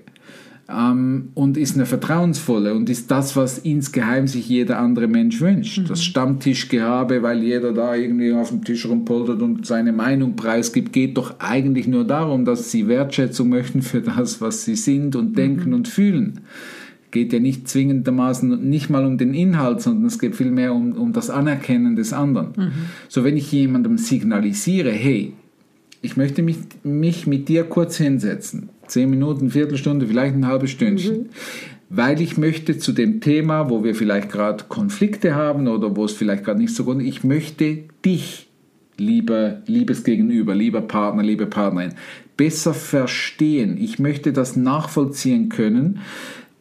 Ähm, 0.68 1.30
und 1.34 1.56
ist 1.56 1.76
eine 1.76 1.86
vertrauensvolle 1.86 2.74
und 2.74 2.90
ist 2.90 3.10
das, 3.10 3.36
was 3.36 3.58
insgeheim 3.58 4.26
sich 4.26 4.48
jeder 4.48 4.78
andere 4.78 5.06
Mensch 5.06 5.40
wünscht. 5.40 5.88
Das 5.88 6.02
Stammtischgehabe, 6.02 7.22
weil 7.22 7.42
jeder 7.42 7.72
da 7.72 7.94
irgendwie 7.94 8.32
auf 8.32 8.48
dem 8.50 8.64
Tisch 8.64 8.86
rumpoltert 8.86 9.42
und 9.42 9.66
seine 9.66 9.92
Meinung 9.92 10.34
preisgibt, 10.36 10.92
geht 10.92 11.16
doch 11.16 11.38
eigentlich 11.38 11.86
nur 11.86 12.04
darum, 12.04 12.44
dass 12.44 12.70
sie 12.70 12.88
Wertschätzung 12.88 13.48
möchten 13.48 13.82
für 13.82 14.00
das, 14.00 14.40
was 14.40 14.64
sie 14.64 14.76
sind 14.76 15.16
und 15.16 15.38
denken 15.38 15.72
und 15.72 15.88
fühlen 15.88 16.40
geht 17.12 17.32
ja 17.32 17.38
nicht 17.38 17.66
zwingendermaßen 17.66 18.68
nicht 18.68 18.90
mal 18.90 19.06
um 19.06 19.16
den 19.16 19.32
Inhalt, 19.32 19.80
sondern 19.80 20.04
es 20.04 20.18
geht 20.18 20.36
vielmehr 20.36 20.74
um, 20.74 20.92
um 20.92 21.14
das 21.14 21.30
Anerkennen 21.30 21.96
des 21.96 22.12
anderen. 22.12 22.72
So, 23.08 23.24
wenn 23.24 23.38
ich 23.38 23.50
jemandem 23.50 23.96
signalisiere, 23.96 24.90
hey, 24.90 25.32
ich 26.02 26.18
möchte 26.18 26.42
mich, 26.42 26.58
mich 26.82 27.26
mit 27.26 27.48
dir 27.48 27.64
kurz 27.64 27.96
hinsetzen, 27.96 28.68
zehn 28.88 29.10
Minuten, 29.10 29.50
Viertelstunde, 29.50 30.06
vielleicht 30.06 30.34
ein 30.34 30.46
halbes 30.46 30.70
Stündchen, 30.70 31.30
weil 31.88 32.20
ich 32.20 32.36
möchte 32.36 32.78
zu 32.78 32.92
dem 32.92 33.20
Thema, 33.20 33.70
wo 33.70 33.84
wir 33.84 33.94
vielleicht 33.94 34.30
gerade 34.30 34.64
Konflikte 34.68 35.34
haben 35.34 35.68
oder 35.68 35.96
wo 35.96 36.04
es 36.04 36.12
vielleicht 36.12 36.44
gerade 36.44 36.60
nicht 36.60 36.74
so 36.74 36.84
gut 36.84 37.00
ist, 37.00 37.06
ich 37.06 37.24
möchte 37.24 37.84
dich, 38.04 38.48
lieber, 38.98 39.62
liebes 39.66 40.04
Gegenüber, 40.04 40.54
lieber 40.54 40.80
Partner, 40.80 41.22
liebe 41.22 41.46
Partnerin, 41.46 41.94
besser 42.36 42.74
verstehen. 42.74 43.76
Ich 43.78 43.98
möchte 43.98 44.32
das 44.32 44.56
nachvollziehen 44.56 45.48
können, 45.48 46.00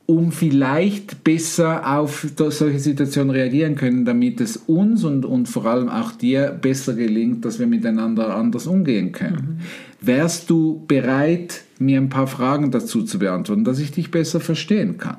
um 0.08 0.32
vielleicht 0.32 1.24
besser 1.24 1.98
auf 1.98 2.28
solche 2.38 2.80
Situationen 2.80 3.32
reagieren 3.32 3.76
können, 3.76 4.06
damit 4.06 4.40
es 4.40 4.58
uns 4.58 5.04
und, 5.04 5.26
und 5.26 5.48
vor 5.48 5.66
allem 5.66 5.90
auch 5.90 6.12
dir 6.12 6.50
besser 6.50 6.94
gelingt, 6.94 7.44
dass 7.44 7.58
wir 7.58 7.66
miteinander 7.66 8.36
anders 8.36 8.68
umgehen 8.68 9.12
können. 9.12 9.60
Mhm. 9.60 10.06
Wärst 10.06 10.50
du 10.50 10.84
bereit, 10.88 11.64
mir 11.80 12.00
ein 12.00 12.10
paar 12.10 12.28
Fragen 12.28 12.70
dazu 12.70 13.04
zu 13.04 13.18
beantworten, 13.18 13.64
dass 13.64 13.80
ich 13.80 13.92
dich 13.92 14.12
besser 14.12 14.40
verstehen 14.40 14.98
kann? 14.98 15.18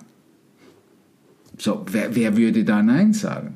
So, 1.59 1.85
wer, 1.91 2.15
wer 2.15 2.37
würde 2.37 2.63
da 2.63 2.83
Nein 2.83 3.13
sagen? 3.13 3.55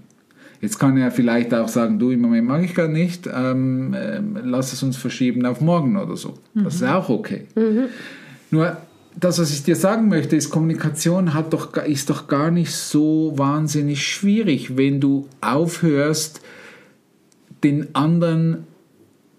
Jetzt 0.60 0.78
kann 0.78 0.96
er 0.98 1.10
vielleicht 1.10 1.54
auch 1.54 1.68
sagen, 1.68 1.98
du, 1.98 2.10
im 2.10 2.20
Moment 2.20 2.48
mag 2.48 2.64
ich 2.64 2.74
gar 2.74 2.88
nicht, 2.88 3.28
ähm, 3.32 3.94
äh, 3.94 4.20
lass 4.42 4.72
es 4.72 4.82
uns 4.82 4.96
verschieben 4.96 5.46
auf 5.46 5.60
morgen 5.60 5.96
oder 5.96 6.16
so. 6.16 6.34
Mhm. 6.54 6.64
Das 6.64 6.74
ist 6.74 6.82
auch 6.82 7.08
okay. 7.08 7.46
Mhm. 7.54 7.84
Nur 8.50 8.76
das, 9.20 9.38
was 9.38 9.52
ich 9.52 9.62
dir 9.62 9.76
sagen 9.76 10.08
möchte, 10.08 10.34
ist, 10.34 10.50
Kommunikation 10.50 11.34
hat 11.34 11.52
doch, 11.52 11.76
ist 11.76 12.10
doch 12.10 12.26
gar 12.26 12.50
nicht 12.50 12.72
so 12.72 13.34
wahnsinnig 13.36 14.02
schwierig, 14.02 14.76
wenn 14.76 15.00
du 15.00 15.28
aufhörst, 15.40 16.40
den 17.62 17.94
anderen 17.94 18.64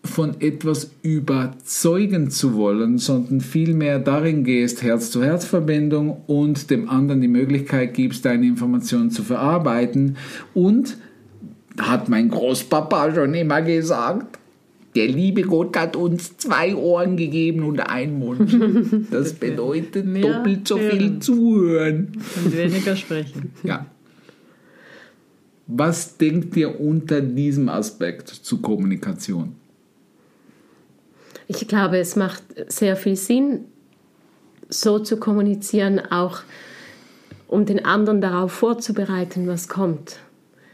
von 0.04 0.40
etwas 0.40 0.92
überzeugen 1.02 2.32
zu 2.32 2.56
wollen, 2.56 2.98
sondern 2.98 3.42
vielmehr 3.42 4.00
darin 4.00 4.44
gehst, 4.44 4.82
Herz-zu-Herz-Verbindung 4.84 6.22
und 6.28 6.70
dem 6.70 6.90
anderen 6.90 7.22
die 7.22 7.28
Möglichkeit 7.28 7.94
gibst, 7.94 8.26
deine 8.26 8.46
Informationen 8.48 9.12
zu 9.12 9.24
verarbeiten. 9.24 10.18
Und 10.54 10.98
hat 11.80 12.10
mein 12.10 12.30
Großpapa 12.30 13.14
schon 13.14 13.34
immer 13.34 13.62
gesagt, 13.62 14.40
der 14.96 15.08
liebe 15.08 15.44
Gott 15.44 15.78
hat 15.78 15.96
uns 15.96 16.38
zwei 16.38 16.76
Ohren 16.76 17.16
gegeben 17.16 17.64
und 17.64 17.80
einen 17.80 18.20
Mund. 18.20 18.52
Das 19.12 19.34
bedeutet 19.34 20.06
doppelt 20.24 20.68
so 20.68 20.78
viel 20.78 21.20
zuhören. 21.20 22.12
Und 22.44 22.58
weniger 22.58 22.96
sprechen. 22.96 23.54
Ja. 23.64 23.86
Was 25.68 26.18
denkt 26.18 26.58
ihr 26.58 26.82
unter 26.82 27.22
diesem 27.22 27.70
Aspekt 27.70 28.28
zu 28.28 28.60
Kommunikation? 28.60 29.56
Ich 31.48 31.66
glaube, 31.68 31.98
es 31.98 32.18
macht 32.18 32.44
sehr 32.68 32.98
viel 32.98 33.16
Sinn, 33.16 33.62
so 34.68 35.00
zu 35.00 35.18
kommunizieren, 35.18 36.00
auch 36.00 36.42
um 37.48 37.66
den 37.66 37.86
anderen 37.86 38.20
darauf 38.20 38.52
vorzubereiten, 38.52 39.48
was 39.48 39.70
kommt. 39.70 40.18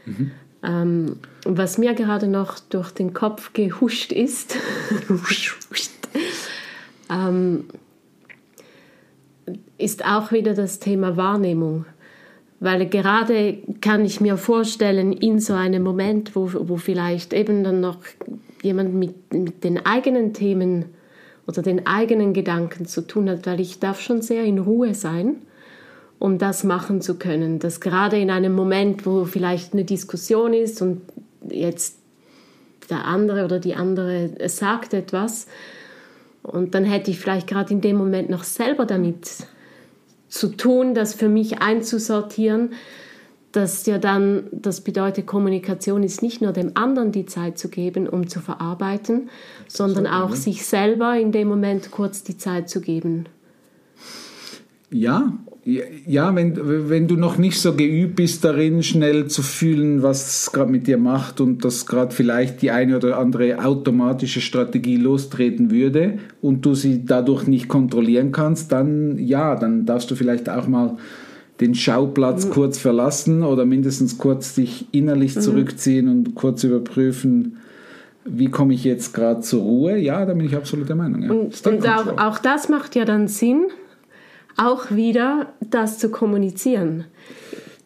Mhm. 0.06 0.32
Ähm, 0.62 1.16
was 1.44 1.78
mir 1.78 1.94
gerade 1.94 2.26
noch 2.26 2.58
durch 2.58 2.90
den 2.90 3.14
Kopf 3.14 3.52
gehuscht 3.52 4.12
ist, 4.12 4.56
ähm, 7.10 7.64
ist 9.78 10.04
auch 10.04 10.32
wieder 10.32 10.54
das 10.54 10.80
Thema 10.80 11.16
Wahrnehmung. 11.16 11.84
Weil 12.60 12.86
gerade 12.88 13.58
kann 13.80 14.04
ich 14.04 14.20
mir 14.20 14.36
vorstellen, 14.36 15.12
in 15.12 15.38
so 15.38 15.54
einem 15.54 15.84
Moment, 15.84 16.34
wo, 16.34 16.50
wo 16.52 16.76
vielleicht 16.76 17.32
eben 17.32 17.62
dann 17.62 17.80
noch 17.80 17.98
jemand 18.62 18.94
mit, 18.94 19.32
mit 19.32 19.62
den 19.62 19.86
eigenen 19.86 20.32
Themen 20.32 20.86
oder 21.46 21.62
den 21.62 21.86
eigenen 21.86 22.32
Gedanken 22.32 22.86
zu 22.86 23.06
tun 23.06 23.30
hat, 23.30 23.46
weil 23.46 23.60
ich 23.60 23.78
darf 23.78 24.00
schon 24.00 24.22
sehr 24.22 24.42
in 24.42 24.58
Ruhe 24.58 24.94
sein 24.94 25.36
um 26.18 26.38
das 26.38 26.64
machen 26.64 27.00
zu 27.00 27.18
können. 27.18 27.58
Dass 27.58 27.80
gerade 27.80 28.18
in 28.18 28.30
einem 28.30 28.52
Moment, 28.52 29.06
wo 29.06 29.24
vielleicht 29.24 29.72
eine 29.72 29.84
Diskussion 29.84 30.52
ist 30.52 30.82
und 30.82 31.02
jetzt 31.48 31.98
der 32.90 33.04
andere 33.04 33.44
oder 33.44 33.58
die 33.58 33.74
andere 33.74 34.30
sagt 34.48 34.94
etwas 34.94 35.46
und 36.42 36.74
dann 36.74 36.84
hätte 36.84 37.10
ich 37.10 37.18
vielleicht 37.18 37.46
gerade 37.46 37.72
in 37.72 37.80
dem 37.80 37.96
Moment 37.96 38.30
noch 38.30 38.44
selber 38.44 38.86
damit 38.86 39.28
zu 40.28 40.48
tun, 40.48 40.94
das 40.94 41.14
für 41.14 41.28
mich 41.28 41.60
einzusortieren, 41.60 42.72
dass 43.52 43.86
ja 43.86 43.98
dann, 43.98 44.44
das 44.52 44.82
bedeutet, 44.82 45.26
Kommunikation 45.26 46.02
ist 46.02 46.22
nicht 46.22 46.42
nur 46.42 46.52
dem 46.52 46.72
anderen 46.74 47.12
die 47.12 47.24
Zeit 47.26 47.58
zu 47.58 47.68
geben, 47.68 48.06
um 48.08 48.28
zu 48.28 48.40
verarbeiten, 48.40 49.30
sondern 49.68 50.06
auch 50.06 50.34
sich 50.34 50.66
selber 50.66 51.18
in 51.18 51.32
dem 51.32 51.48
Moment 51.48 51.90
kurz 51.90 52.22
die 52.22 52.36
Zeit 52.36 52.68
zu 52.68 52.80
geben. 52.80 53.26
Ja, 54.90 55.32
ja, 56.06 56.34
wenn, 56.34 56.88
wenn 56.88 57.08
du 57.08 57.16
noch 57.16 57.36
nicht 57.36 57.60
so 57.60 57.74
geübt 57.74 58.16
bist 58.16 58.44
darin, 58.44 58.82
schnell 58.82 59.26
zu 59.26 59.42
fühlen, 59.42 60.02
was 60.02 60.44
es 60.44 60.52
gerade 60.52 60.70
mit 60.70 60.86
dir 60.86 60.96
macht 60.96 61.40
und 61.40 61.64
dass 61.64 61.86
gerade 61.86 62.14
vielleicht 62.14 62.62
die 62.62 62.70
eine 62.70 62.96
oder 62.96 63.18
andere 63.18 63.62
automatische 63.62 64.40
Strategie 64.40 64.96
lostreten 64.96 65.70
würde 65.70 66.18
und 66.40 66.64
du 66.64 66.74
sie 66.74 67.04
dadurch 67.04 67.46
nicht 67.46 67.68
kontrollieren 67.68 68.32
kannst, 68.32 68.72
dann 68.72 69.18
ja, 69.18 69.56
dann 69.56 69.84
darfst 69.84 70.10
du 70.10 70.14
vielleicht 70.14 70.48
auch 70.48 70.68
mal 70.68 70.96
den 71.60 71.74
Schauplatz 71.74 72.46
mhm. 72.46 72.50
kurz 72.50 72.78
verlassen 72.78 73.42
oder 73.42 73.66
mindestens 73.66 74.16
kurz 74.16 74.54
dich 74.54 74.86
innerlich 74.92 75.36
mhm. 75.36 75.40
zurückziehen 75.40 76.08
und 76.08 76.34
kurz 76.34 76.64
überprüfen, 76.64 77.58
wie 78.24 78.48
komme 78.48 78.74
ich 78.74 78.84
jetzt 78.84 79.12
gerade 79.12 79.40
zur 79.40 79.62
Ruhe? 79.62 79.98
Ja, 79.98 80.24
da 80.24 80.34
bin 80.34 80.46
ich 80.46 80.54
absolut 80.54 80.88
der 80.88 80.96
Meinung. 80.96 81.22
Ja. 81.22 81.30
Und, 81.30 81.66
und 81.66 81.88
auch, 81.88 82.18
auch 82.18 82.38
das 82.38 82.68
macht 82.68 82.94
ja 82.94 83.04
dann 83.04 83.28
Sinn, 83.28 83.66
auch 84.58 84.90
wieder 84.90 85.52
das 85.60 85.98
zu 85.98 86.10
kommunizieren. 86.10 87.04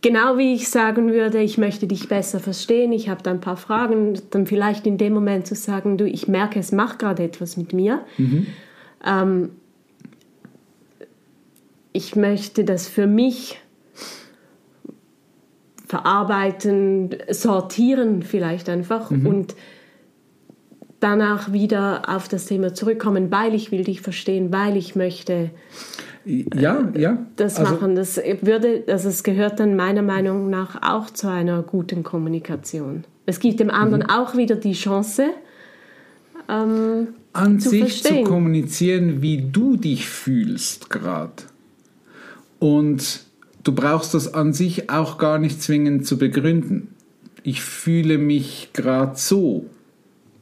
Genau 0.00 0.36
wie 0.36 0.54
ich 0.54 0.68
sagen 0.68 1.12
würde, 1.12 1.40
ich 1.40 1.58
möchte 1.58 1.86
dich 1.86 2.08
besser 2.08 2.40
verstehen, 2.40 2.90
ich 2.90 3.08
habe 3.08 3.22
da 3.22 3.30
ein 3.30 3.40
paar 3.40 3.56
Fragen, 3.56 4.20
dann 4.30 4.46
vielleicht 4.46 4.84
in 4.84 4.98
dem 4.98 5.12
Moment 5.12 5.46
zu 5.46 5.54
sagen, 5.54 5.96
du, 5.96 6.04
ich 6.08 6.26
merke, 6.26 6.58
es 6.58 6.72
macht 6.72 6.98
gerade 6.98 7.22
etwas 7.22 7.56
mit 7.56 7.72
mir. 7.72 8.04
Mhm. 8.18 8.46
Ähm, 9.04 9.50
ich 11.92 12.16
möchte 12.16 12.64
das 12.64 12.88
für 12.88 13.06
mich 13.06 13.60
verarbeiten, 15.86 17.10
sortieren 17.30 18.22
vielleicht 18.22 18.68
einfach 18.70 19.10
mhm. 19.10 19.26
und 19.26 19.54
danach 21.00 21.52
wieder 21.52 22.08
auf 22.08 22.28
das 22.28 22.46
Thema 22.46 22.74
zurückkommen, 22.74 23.30
weil 23.30 23.54
ich 23.54 23.70
will 23.70 23.84
dich 23.84 24.00
verstehen, 24.00 24.52
weil 24.52 24.76
ich 24.76 24.96
möchte 24.96 25.50
ja, 26.24 26.88
ja. 26.96 27.26
Das 27.36 27.58
also, 27.58 27.74
machen. 27.74 27.94
Das 27.94 28.20
würde, 28.40 28.84
also 28.88 29.08
es 29.08 29.22
gehört 29.22 29.60
dann 29.60 29.76
meiner 29.76 30.02
Meinung 30.02 30.50
nach 30.50 30.82
auch 30.82 31.10
zu 31.10 31.28
einer 31.28 31.62
guten 31.62 32.02
Kommunikation. 32.02 33.04
Es 33.26 33.40
gibt 33.40 33.60
dem 33.60 33.70
anderen 33.70 34.02
mhm. 34.04 34.10
auch 34.10 34.36
wieder 34.36 34.56
die 34.56 34.72
Chance, 34.72 35.26
ähm, 36.48 37.08
an 37.32 37.60
zu 37.60 37.70
sich 37.70 37.80
verstehen. 37.80 38.24
zu 38.24 38.30
kommunizieren, 38.30 39.22
wie 39.22 39.48
du 39.50 39.76
dich 39.76 40.08
fühlst 40.08 40.90
gerade. 40.90 41.44
Und 42.58 43.24
du 43.64 43.74
brauchst 43.74 44.14
das 44.14 44.34
an 44.34 44.52
sich 44.52 44.90
auch 44.90 45.18
gar 45.18 45.38
nicht 45.38 45.62
zwingend 45.62 46.06
zu 46.06 46.18
begründen. 46.18 46.94
Ich 47.42 47.62
fühle 47.62 48.18
mich 48.18 48.70
gerade 48.72 49.16
so. 49.16 49.66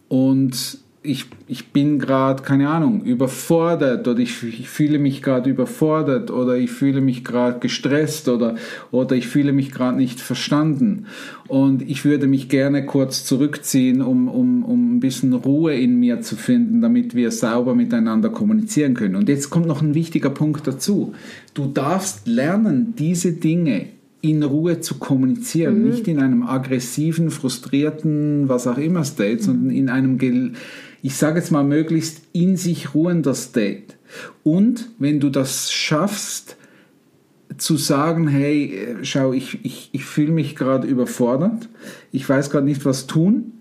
Und 0.09 0.79
ich, 1.03 1.27
ich 1.49 1.73
bin 1.73 1.99
gerade, 1.99 2.43
keine 2.43 2.69
Ahnung, 2.69 3.03
überfordert 3.05 4.07
oder 4.07 4.19
ich, 4.19 4.43
ich 4.43 4.69
fühle 4.69 4.99
mich 4.99 5.23
gerade 5.23 5.49
überfordert 5.49 6.31
oder 6.31 6.57
ich 6.57 6.71
fühle 6.71 7.01
mich 7.01 7.25
gerade 7.25 7.59
gestresst 7.59 8.29
oder, 8.29 8.57
oder 8.91 9.17
ich 9.17 9.27
fühle 9.27 9.53
mich 9.53 9.73
gerade 9.73 9.97
nicht 9.97 10.21
verstanden. 10.21 11.07
Und 11.49 11.81
ich 11.89 12.05
würde 12.05 12.27
mich 12.27 12.51
gerne 12.51 12.85
kurz 12.85 13.25
zurückziehen, 13.25 14.03
um, 14.03 14.29
um, 14.29 14.63
um 14.63 14.97
ein 14.97 15.01
bisschen 15.01 15.33
Ruhe 15.33 15.75
in 15.75 15.99
mir 15.99 16.21
zu 16.21 16.37
finden, 16.37 16.83
damit 16.83 17.15
wir 17.15 17.31
sauber 17.31 17.75
miteinander 17.75 18.29
kommunizieren 18.29 18.93
können. 18.93 19.17
Und 19.17 19.31
jetzt 19.31 19.49
kommt 19.49 19.67
noch 19.67 19.81
ein 19.81 19.95
wichtiger 19.95 20.31
Punkt 20.31 20.67
dazu. 20.67 21.15
Du 21.55 21.67
darfst 21.67 22.27
lernen, 22.27 22.95
diese 22.99 23.33
Dinge 23.33 23.87
in 24.23 24.43
Ruhe 24.43 24.81
zu 24.81 24.99
kommunizieren, 24.99 25.83
mhm. 25.83 25.89
nicht 25.89 26.09
in 26.09 26.19
einem 26.21 26.43
aggressiven, 26.43 27.31
frustrierten, 27.31 28.51
was 28.51 28.67
auch 28.67 28.77
immer 28.77 29.03
State, 29.05 29.37
mhm. 29.37 29.41
sondern 29.41 29.71
in 29.71 29.89
einem 29.89 30.19
ich 31.03 31.17
sage 31.17 31.39
jetzt 31.39 31.51
mal, 31.51 31.65
möglichst 31.65 32.23
in 32.33 32.57
sich 32.57 32.95
ruhender 32.95 33.35
State. 33.35 33.95
Und 34.43 34.89
wenn 34.99 35.21
du 35.21 35.31
das 35.31 35.73
schaffst, 35.73 36.57
zu 37.57 37.77
sagen, 37.77 38.29
hey, 38.29 38.97
schau, 39.03 39.33
ich, 39.33 39.65
ich, 39.65 39.91
ich 39.93 40.05
fühle 40.05 40.33
mich 40.33 40.57
gerade 40.57 40.87
überfordert, 40.87 41.69
ich 42.13 42.29
weiß 42.29 42.51
gerade 42.51 42.67
nicht, 42.67 42.85
was 42.85 43.07
tun. 43.07 43.53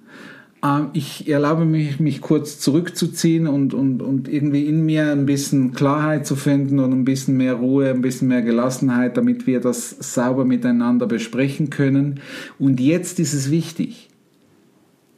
Ähm, 0.64 0.90
ich 0.94 1.28
erlaube 1.28 1.66
mich, 1.66 2.00
mich 2.00 2.22
kurz 2.22 2.60
zurückzuziehen 2.60 3.48
und, 3.48 3.74
und, 3.74 4.02
und 4.02 4.28
irgendwie 4.28 4.66
in 4.66 4.86
mir 4.86 5.12
ein 5.12 5.26
bisschen 5.26 5.74
Klarheit 5.74 6.26
zu 6.26 6.36
finden 6.36 6.80
und 6.80 6.92
ein 6.92 7.06
bisschen 7.06 7.38
mehr 7.38 7.56
Ruhe, 7.56 7.90
ein 7.90 8.02
bisschen 8.02 8.28
mehr 8.28 8.42
Gelassenheit, 8.42 9.18
damit 9.18 9.48
wir 9.48 9.60
das 9.60 9.90
sauber 9.90 10.46
miteinander 10.46 11.08
besprechen 11.08 11.70
können. 11.70 12.20
Und 12.58 12.80
jetzt 12.80 13.20
ist 13.20 13.34
es 13.34 13.52
wichtig, 13.52 14.10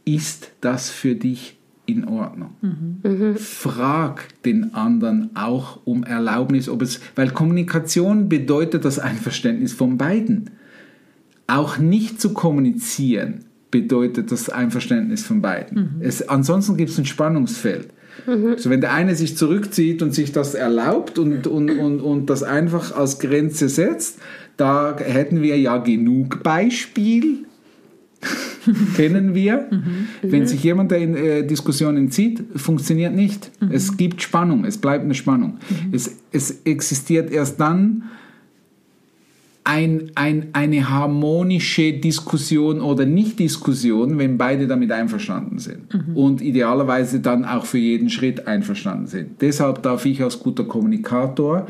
ist 0.05 0.51
das 0.61 0.89
für 0.89 1.15
dich 1.15 1.57
in 1.85 2.07
Ordnung. 2.07 2.51
Mhm. 2.61 3.35
Frag 3.35 4.27
den 4.43 4.73
anderen 4.73 5.31
auch 5.35 5.79
um 5.83 6.03
Erlaubnis, 6.03 6.69
ob 6.69 6.81
es, 6.81 6.99
weil 7.15 7.29
Kommunikation 7.31 8.29
bedeutet 8.29 8.85
das 8.85 8.99
Einverständnis 8.99 9.73
von 9.73 9.97
beiden. 9.97 10.51
Auch 11.47 11.77
nicht 11.77 12.21
zu 12.21 12.33
kommunizieren 12.33 13.45
bedeutet 13.71 14.31
das 14.31 14.49
Einverständnis 14.49 15.23
von 15.25 15.41
beiden. 15.41 15.77
Mhm. 15.77 16.01
Es, 16.01 16.27
ansonsten 16.27 16.77
gibt 16.77 16.91
es 16.91 16.97
ein 16.97 17.05
Spannungsfeld. 17.05 17.89
Mhm. 18.27 18.57
So, 18.57 18.69
wenn 18.69 18.81
der 18.81 18.93
eine 18.93 19.15
sich 19.15 19.37
zurückzieht 19.37 20.01
und 20.01 20.13
sich 20.13 20.31
das 20.31 20.53
erlaubt 20.53 21.17
und, 21.17 21.47
und, 21.47 21.71
und, 21.71 22.01
und 22.01 22.29
das 22.29 22.43
einfach 22.43 22.95
als 22.95 23.19
Grenze 23.19 23.69
setzt, 23.69 24.19
da 24.57 24.95
hätten 24.97 25.41
wir 25.41 25.57
ja 25.57 25.77
genug 25.77 26.43
Beispiel, 26.43 27.45
kennen 28.95 29.33
wir. 29.33 29.67
Mhm. 29.69 30.07
Wenn 30.21 30.47
sich 30.47 30.63
jemand 30.63 30.91
der 30.91 30.99
in 30.99 31.15
äh, 31.15 31.45
Diskussion 31.45 31.97
entzieht, 31.97 32.43
funktioniert 32.55 33.15
nicht. 33.15 33.51
Mhm. 33.59 33.71
Es 33.71 33.97
gibt 33.97 34.21
Spannung, 34.21 34.65
es 34.65 34.77
bleibt 34.77 35.03
eine 35.03 35.15
Spannung. 35.15 35.57
Mhm. 35.69 35.93
Es, 35.93 36.17
es 36.31 36.61
existiert 36.63 37.31
erst 37.31 37.59
dann, 37.59 38.03
ein, 39.63 40.11
ein, 40.15 40.47
eine 40.53 40.89
harmonische 40.89 41.93
Diskussion 41.93 42.81
oder 42.81 43.05
Nicht-Diskussion, 43.05 44.17
wenn 44.17 44.37
beide 44.37 44.67
damit 44.67 44.91
einverstanden 44.91 45.59
sind 45.59 45.93
mhm. 45.93 46.17
und 46.17 46.41
idealerweise 46.41 47.19
dann 47.19 47.45
auch 47.45 47.65
für 47.65 47.77
jeden 47.77 48.09
Schritt 48.09 48.47
einverstanden 48.47 49.05
sind. 49.05 49.41
Deshalb 49.41 49.83
darf 49.83 50.05
ich 50.05 50.21
als 50.23 50.39
guter 50.39 50.63
Kommunikator 50.63 51.67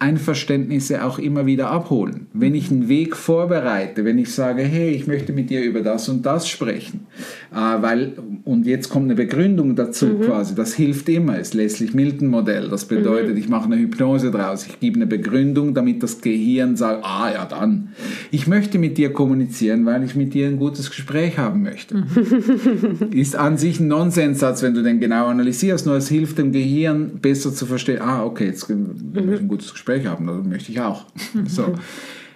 Einverständnisse 0.00 1.04
auch 1.04 1.18
immer 1.18 1.44
wieder 1.44 1.70
abholen. 1.70 2.26
Wenn 2.32 2.54
ich 2.54 2.70
einen 2.70 2.88
Weg 2.88 3.14
vorbereite, 3.14 4.06
wenn 4.06 4.18
ich 4.18 4.32
sage, 4.32 4.62
hey, 4.62 4.92
ich 4.92 5.06
möchte 5.06 5.34
mit 5.34 5.50
dir 5.50 5.62
über 5.62 5.82
das 5.82 6.08
und 6.08 6.24
das 6.24 6.48
sprechen, 6.48 7.06
äh, 7.52 7.56
weil, 7.56 8.14
und 8.44 8.64
jetzt 8.64 8.88
kommt 8.88 9.04
eine 9.04 9.14
Begründung 9.14 9.76
dazu 9.76 10.06
mhm. 10.06 10.22
quasi, 10.22 10.54
das 10.54 10.72
hilft 10.72 11.10
immer, 11.10 11.36
das 11.36 11.52
Leslie-Milton-Modell, 11.52 12.70
das 12.70 12.86
bedeutet, 12.86 13.32
mhm. 13.32 13.36
ich 13.36 13.50
mache 13.50 13.66
eine 13.66 13.76
Hypnose 13.76 14.30
draus, 14.30 14.66
ich 14.66 14.80
gebe 14.80 14.96
eine 14.96 15.06
Begründung, 15.06 15.74
damit 15.74 16.02
das 16.02 16.22
Gehirn 16.22 16.76
sagt, 16.76 17.04
ah 17.04 17.30
ja 17.30 17.44
dann, 17.44 17.90
ich 18.30 18.46
möchte 18.46 18.78
mit 18.78 18.96
dir 18.96 19.12
kommunizieren, 19.12 19.84
weil 19.84 20.02
ich 20.02 20.14
mit 20.16 20.32
dir 20.32 20.46
ein 20.46 20.56
gutes 20.56 20.88
Gespräch 20.88 21.36
haben 21.36 21.62
möchte. 21.62 21.96
Mhm. 21.96 23.10
Ist 23.12 23.36
an 23.36 23.58
sich 23.58 23.78
ein 23.80 23.88
Nonsenssatz, 23.88 24.62
wenn 24.62 24.72
du 24.72 24.82
den 24.82 24.98
genau 24.98 25.26
analysierst, 25.26 25.84
nur 25.84 25.96
es 25.96 26.08
hilft 26.08 26.38
dem 26.38 26.52
Gehirn 26.52 27.18
besser 27.20 27.52
zu 27.52 27.66
verstehen, 27.66 28.00
ah 28.00 28.24
okay, 28.24 28.46
jetzt 28.46 28.62
ich 28.62 28.70
ein 28.70 29.48
gutes 29.48 29.72
Gespräch 29.72 29.89
Gespräch 29.90 30.06
haben, 30.06 30.26
das 30.26 30.44
möchte 30.44 30.72
ich 30.72 30.80
auch. 30.80 31.06
So. 31.46 31.74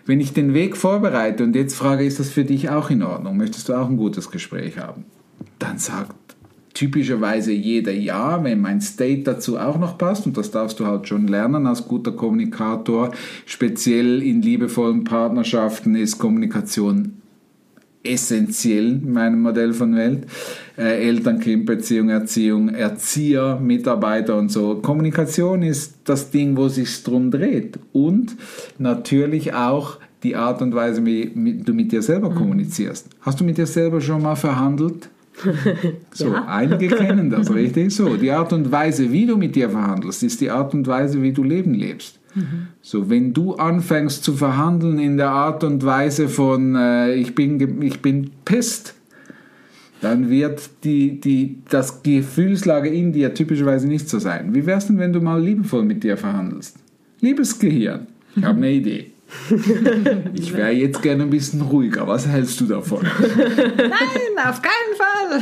Wenn 0.06 0.20
ich 0.20 0.34
den 0.34 0.52
Weg 0.52 0.76
vorbereite 0.76 1.44
und 1.44 1.56
jetzt 1.56 1.75
frage, 1.75 2.04
ist 2.04 2.20
das 2.20 2.28
für 2.28 2.44
dich 2.44 2.68
auch 2.68 2.90
in 2.90 3.02
Ordnung? 3.02 3.38
Möchtest 3.38 3.70
du 3.70 3.75
auch 3.75 3.88
ein 3.88 3.96
gutes 3.96 4.30
Gespräch 4.30 4.76
haben? 4.78 5.04
Dann 5.58 5.78
sagt 5.78 6.14
typischerweise 6.75 7.52
jeder 7.52 7.92
Ja, 7.92 8.44
wenn 8.44 8.61
mein 8.61 8.82
State 8.82 9.23
dazu 9.23 9.58
auch 9.58 9.78
noch 9.78 9.96
passt. 9.96 10.26
Und 10.26 10.37
das 10.37 10.50
darfst 10.50 10.78
du 10.78 10.87
halt 10.87 11.08
schon 11.08 11.26
lernen 11.26 11.66
als 11.66 11.88
guter 11.88 12.12
Kommunikator. 12.12 13.12
Speziell 13.46 14.23
in 14.23 14.42
liebevollen 14.42 15.04
Partnerschaften 15.04 15.94
ist 15.94 16.18
Kommunikation 16.18 17.23
essentiell 18.04 19.00
in 19.02 19.12
meinem 19.12 19.40
Modell 19.40 19.73
von 19.73 19.96
Welt. 19.96 20.26
Äh, 20.76 21.08
Eltern-Kind-Beziehung, 21.08 22.11
Erziehung, 22.11 22.68
Erzieher, 22.68 23.58
Mitarbeiter 23.61 24.37
und 24.37 24.50
so. 24.50 24.76
Kommunikation 24.76 25.62
ist 25.62 25.95
das 26.04 26.30
Ding, 26.30 26.56
wo 26.56 26.69
sich 26.69 27.02
drum 27.02 27.30
dreht. 27.30 27.78
Und 27.93 28.36
natürlich 28.78 29.54
auch 29.54 29.99
die 30.23 30.36
Art 30.36 30.62
und 30.62 30.75
Weise, 30.75 31.04
wie 31.04 31.62
du 31.64 31.73
mit 31.75 31.93
dir 31.93 32.02
selber 32.02 32.30
mhm. 32.30 32.34
kommunizierst. 32.36 33.08
Hast 33.21 33.40
du 33.40 33.45
mit 33.45 33.58
dir 33.58 33.67
selber 33.67 34.00
schon 34.00 34.23
mal 34.23 34.36
verhandelt? 34.36 35.08
So, 36.12 36.28
ja. 36.28 36.45
einige 36.47 36.86
kennen 36.88 37.28
das, 37.28 37.52
richtig? 37.54 37.93
So, 37.93 38.17
die 38.17 38.30
Art 38.30 38.52
und 38.52 38.71
Weise, 38.71 39.10
wie 39.10 39.26
du 39.26 39.36
mit 39.36 39.56
dir 39.56 39.69
verhandelst, 39.69 40.23
ist 40.23 40.40
die 40.40 40.49
Art 40.49 40.75
und 40.75 40.86
Weise, 40.86 41.21
wie 41.23 41.32
du 41.32 41.43
Leben 41.43 41.75
lebst. 41.75 42.21
So, 42.82 43.10
wenn 43.10 43.32
du 43.32 43.54
anfängst 43.54 44.25
zu 44.25 44.34
verhandeln 44.34 44.99
in 44.99 45.16
der 45.16 45.30
Art 45.30 45.62
und 45.64 45.84
Weise 45.84 46.28
von 46.28 46.75
äh, 46.75 47.14
ich 47.14 47.34
bin 47.34 47.80
ich 47.82 48.00
bin 48.00 48.30
pisst, 48.44 48.94
dann 50.00 50.28
wird 50.28 50.68
die, 50.84 51.20
die, 51.20 51.58
das 51.70 52.02
Gefühlslage 52.02 52.90
in 52.90 53.12
dir 53.12 53.32
typischerweise 53.32 53.88
nicht 53.88 54.08
so 54.08 54.18
sein. 54.18 54.54
Wie 54.54 54.66
wär's 54.66 54.86
denn, 54.86 54.99
wenn 54.99 55.12
du 55.12 55.20
mal 55.20 55.42
liebevoll 55.42 55.84
mit 55.84 56.04
dir 56.04 56.16
verhandelst? 56.16 56.76
Liebes 57.20 57.58
Gehirn, 57.58 58.06
ich 58.36 58.44
habe 58.44 58.58
eine 58.58 58.70
Idee. 58.70 59.10
Ich 60.34 60.54
wäre 60.54 60.70
jetzt 60.70 61.02
gerne 61.02 61.23
ein 61.25 61.30
bisschen 61.30 61.62
ruhiger. 61.62 62.06
Was 62.06 62.28
hältst 62.28 62.60
du 62.60 62.66
davon? 62.66 63.00
Nein, 63.02 64.47
auf 64.47 64.60
keinen 64.60 64.94
Fall. 64.99 65.40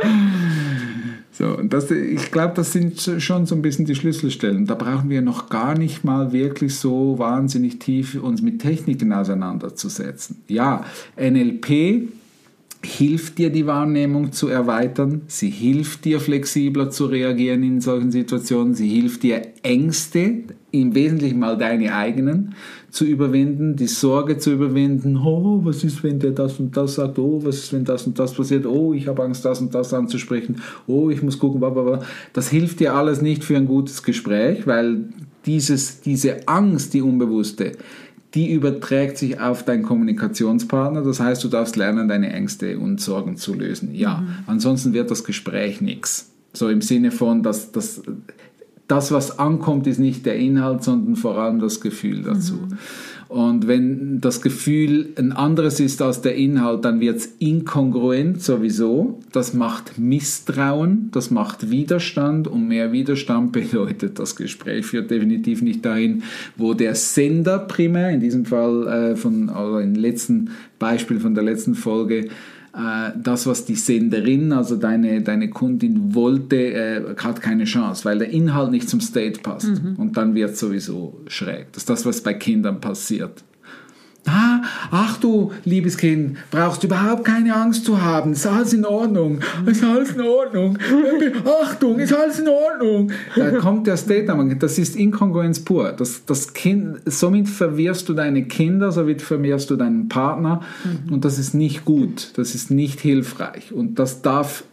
So, 1.38 1.56
das, 1.62 1.88
ich 1.92 2.32
glaube, 2.32 2.54
das 2.56 2.72
sind 2.72 3.00
schon 3.18 3.46
so 3.46 3.54
ein 3.54 3.62
bisschen 3.62 3.84
die 3.84 3.94
Schlüsselstellen. 3.94 4.66
Da 4.66 4.74
brauchen 4.74 5.08
wir 5.08 5.22
noch 5.22 5.48
gar 5.48 5.78
nicht 5.78 6.02
mal 6.02 6.32
wirklich 6.32 6.74
so 6.74 7.16
wahnsinnig 7.16 7.78
tief 7.78 8.20
uns 8.20 8.42
mit 8.42 8.60
Techniken 8.60 9.12
auseinanderzusetzen. 9.12 10.42
Ja, 10.48 10.84
NLP 11.16 12.08
hilft 12.82 13.38
dir, 13.38 13.50
die 13.50 13.66
Wahrnehmung 13.66 14.32
zu 14.32 14.48
erweitern. 14.48 15.22
Sie 15.28 15.50
hilft 15.50 16.04
dir, 16.06 16.18
flexibler 16.18 16.90
zu 16.90 17.06
reagieren 17.06 17.62
in 17.62 17.80
solchen 17.80 18.10
Situationen. 18.10 18.74
Sie 18.74 18.88
hilft 18.88 19.22
dir, 19.22 19.42
Ängste, 19.62 20.42
im 20.72 20.96
Wesentlichen 20.96 21.38
mal 21.38 21.56
deine 21.56 21.94
eigenen, 21.94 22.56
zu 22.90 23.04
überwinden, 23.04 23.76
die 23.76 23.86
Sorge 23.86 24.38
zu 24.38 24.52
überwinden, 24.52 25.16
oh, 25.16 25.60
was 25.62 25.84
ist, 25.84 26.02
wenn 26.02 26.18
der 26.18 26.30
das 26.30 26.58
und 26.58 26.76
das 26.76 26.94
sagt, 26.94 27.18
oh, 27.18 27.40
was 27.44 27.56
ist, 27.56 27.72
wenn 27.72 27.84
das 27.84 28.06
und 28.06 28.18
das 28.18 28.32
passiert, 28.32 28.66
oh, 28.66 28.94
ich 28.94 29.06
habe 29.06 29.22
Angst, 29.22 29.44
das 29.44 29.60
und 29.60 29.74
das 29.74 29.92
anzusprechen, 29.92 30.62
oh, 30.86 31.10
ich 31.10 31.22
muss 31.22 31.38
gucken, 31.38 31.60
blablabla. 31.60 32.00
Das 32.32 32.48
hilft 32.48 32.80
dir 32.80 32.94
alles 32.94 33.20
nicht 33.20 33.44
für 33.44 33.56
ein 33.56 33.66
gutes 33.66 34.02
Gespräch, 34.02 34.66
weil 34.66 35.04
dieses, 35.44 36.00
diese 36.00 36.48
Angst, 36.48 36.94
die 36.94 37.02
unbewusste, 37.02 37.72
die 38.34 38.52
überträgt 38.52 39.18
sich 39.18 39.40
auf 39.40 39.64
deinen 39.64 39.82
Kommunikationspartner. 39.82 41.02
Das 41.02 41.20
heißt, 41.20 41.42
du 41.44 41.48
darfst 41.48 41.76
lernen, 41.76 42.08
deine 42.08 42.32
Ängste 42.32 42.78
und 42.78 43.00
Sorgen 43.00 43.36
zu 43.36 43.54
lösen. 43.54 43.94
Ja, 43.94 44.18
mhm. 44.18 44.28
ansonsten 44.46 44.92
wird 44.92 45.10
das 45.10 45.24
Gespräch 45.24 45.80
nichts. 45.80 46.30
So 46.52 46.68
im 46.68 46.82
Sinne 46.82 47.10
von, 47.10 47.42
dass 47.42 47.72
das 47.72 48.02
das, 48.88 49.12
was 49.12 49.38
ankommt, 49.38 49.86
ist 49.86 49.98
nicht 49.98 50.26
der 50.26 50.36
Inhalt, 50.36 50.82
sondern 50.82 51.14
vor 51.14 51.38
allem 51.38 51.60
das 51.60 51.80
Gefühl 51.80 52.22
dazu. 52.22 52.54
Mhm. 52.54 52.78
Und 53.28 53.68
wenn 53.68 54.22
das 54.22 54.40
Gefühl 54.40 55.10
ein 55.16 55.32
anderes 55.32 55.80
ist 55.80 56.00
als 56.00 56.22
der 56.22 56.34
Inhalt, 56.34 56.86
dann 56.86 56.98
wird 56.98 57.18
es 57.18 57.26
inkongruent 57.38 58.40
sowieso. 58.40 59.20
Das 59.32 59.52
macht 59.52 59.98
Misstrauen, 59.98 61.10
das 61.12 61.30
macht 61.30 61.70
Widerstand 61.70 62.48
und 62.48 62.68
mehr 62.68 62.90
Widerstand 62.90 63.52
bedeutet, 63.52 64.18
das 64.18 64.34
Gespräch 64.34 64.86
führt 64.86 65.10
definitiv 65.10 65.60
nicht 65.60 65.84
dahin, 65.84 66.22
wo 66.56 66.72
der 66.72 66.94
Sender 66.94 67.58
primär, 67.58 68.08
in 68.08 68.20
diesem 68.20 68.46
Fall 68.46 68.86
äh, 68.86 69.16
von, 69.16 69.50
oder 69.50 69.82
im 69.82 69.94
letzten 69.94 70.50
Beispiel 70.78 71.20
von 71.20 71.34
der 71.34 71.44
letzten 71.44 71.74
Folge, 71.74 72.28
das, 73.16 73.46
was 73.46 73.64
die 73.64 73.74
Senderin, 73.74 74.52
also 74.52 74.76
deine, 74.76 75.20
deine 75.22 75.50
Kundin 75.50 76.14
wollte, 76.14 76.56
äh, 76.56 77.16
hat 77.16 77.40
keine 77.40 77.64
Chance, 77.64 78.04
weil 78.04 78.18
der 78.18 78.30
Inhalt 78.30 78.70
nicht 78.70 78.88
zum 78.88 79.00
State 79.00 79.40
passt. 79.40 79.82
Mhm. 79.82 79.96
Und 79.96 80.16
dann 80.16 80.34
wird 80.34 80.50
es 80.50 80.60
sowieso 80.60 81.20
schräg. 81.26 81.72
Das 81.72 81.82
ist 81.82 81.90
das, 81.90 82.06
was 82.06 82.20
bei 82.20 82.34
Kindern 82.34 82.80
passiert. 82.80 83.42
Ah, 84.28 84.62
ach 84.90 85.16
du, 85.18 85.52
liebes 85.64 85.96
Kind, 85.96 86.36
brauchst 86.50 86.82
du 86.82 86.86
überhaupt 86.86 87.24
keine 87.24 87.54
Angst 87.54 87.84
zu 87.86 88.02
haben. 88.02 88.32
Ist 88.32 88.46
alles 88.46 88.74
in 88.74 88.84
Ordnung. 88.84 89.40
Ist 89.64 89.82
alles 89.82 90.10
in 90.12 90.20
Ordnung. 90.20 90.78
Achtung, 91.62 91.98
ist 91.98 92.12
alles 92.12 92.38
in 92.38 92.48
Ordnung. 92.48 93.10
Da 93.34 93.52
kommt 93.52 93.86
der 93.86 93.96
Statement. 93.96 94.62
Das 94.62 94.78
ist 94.78 94.96
Inkongruenz 94.96 95.60
pur. 95.60 95.92
Das, 95.92 96.24
das 96.26 96.52
kind, 96.52 96.98
somit 97.06 97.48
verwirrst 97.48 98.08
du 98.08 98.14
deine 98.14 98.44
Kinder, 98.44 98.92
somit 98.92 99.22
verwirrst 99.22 99.70
du 99.70 99.76
deinen 99.76 100.08
Partner. 100.08 100.60
Mhm. 100.84 101.12
Und 101.14 101.24
das 101.24 101.38
ist 101.38 101.54
nicht 101.54 101.84
gut. 101.84 102.32
Das 102.36 102.54
ist 102.54 102.70
nicht 102.70 103.00
hilfreich. 103.00 103.72
Und 103.72 103.98
das 103.98 104.20
darf, 104.20 104.64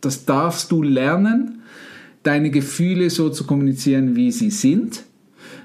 das 0.00 0.24
darfst 0.24 0.72
du 0.72 0.82
lernen, 0.82 1.62
deine 2.24 2.50
Gefühle 2.50 3.08
so 3.10 3.28
zu 3.28 3.44
kommunizieren, 3.44 4.16
wie 4.16 4.32
sie 4.32 4.50
sind 4.50 5.04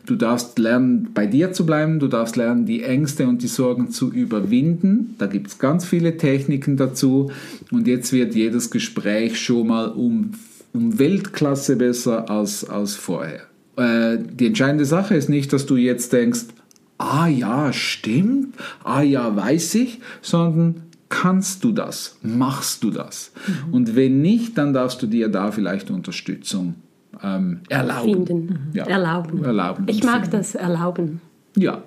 Du 0.10 0.16
darfst 0.16 0.58
lernen, 0.58 1.10
bei 1.14 1.28
dir 1.28 1.52
zu 1.52 1.68
bleiben, 1.68 2.00
du 2.00 2.08
darfst 2.08 2.36
lernen, 2.36 2.66
die 2.66 2.82
Ängste 2.82 3.28
und 3.28 3.44
die 3.44 3.48
Sorgen 3.48 3.92
zu 3.92 4.12
überwinden. 4.12 5.14
Da 5.20 5.28
gibt 5.28 5.50
es 5.50 5.60
ganz 5.60 5.86
viele 5.86 6.18
Techniken 6.18 6.78
dazu. 6.78 7.30
Und 7.70 7.86
jetzt 7.86 8.12
wird 8.12 8.34
jedes 8.34 8.72
Gespräch 8.72 9.40
schon 9.40 9.68
mal 9.68 9.90
um, 9.90 10.32
um 10.74 10.98
Weltklasse 10.98 11.76
besser 11.76 12.28
als, 12.28 12.68
als 12.68 12.96
vorher. 12.96 13.42
Äh, 13.76 14.18
die 14.18 14.48
entscheidende 14.48 14.86
Sache 14.86 15.14
ist 15.14 15.30
nicht, 15.30 15.54
dass 15.54 15.68
du 15.68 15.76
jetzt 15.76 16.12
denkst, 16.12 16.46
ah 16.98 17.28
ja, 17.28 17.72
stimmt, 17.72 18.56
ah 18.84 19.04
ja, 19.04 19.36
weiß 19.36 19.76
ich, 19.76 20.00
sondern 20.24 20.82
kannst 21.10 21.64
du 21.64 21.72
das, 21.72 22.18
machst 22.24 22.84
du 22.84 22.90
das. 22.90 23.32
Mhm. 23.46 23.74
Und 23.76 23.96
wenn 23.96 24.24
nicht, 24.24 24.58
dann 24.58 24.74
darfst 24.74 25.04
du 25.04 25.06
dir 25.06 25.30
da 25.30 25.52
vielleicht 25.52 25.92
Unterstützung 25.92 26.74
ähm, 27.24 27.62
erlauben. 27.70 28.26
Finden. 28.26 28.60
Ja. 28.74 28.86
Erlauben. 28.86 29.44
erlauben 29.44 29.86
ich 29.88 30.04
mag 30.04 30.22
finden. 30.22 30.32
das 30.32 30.56
erlauben. 30.56 31.22
Ja, 31.56 31.84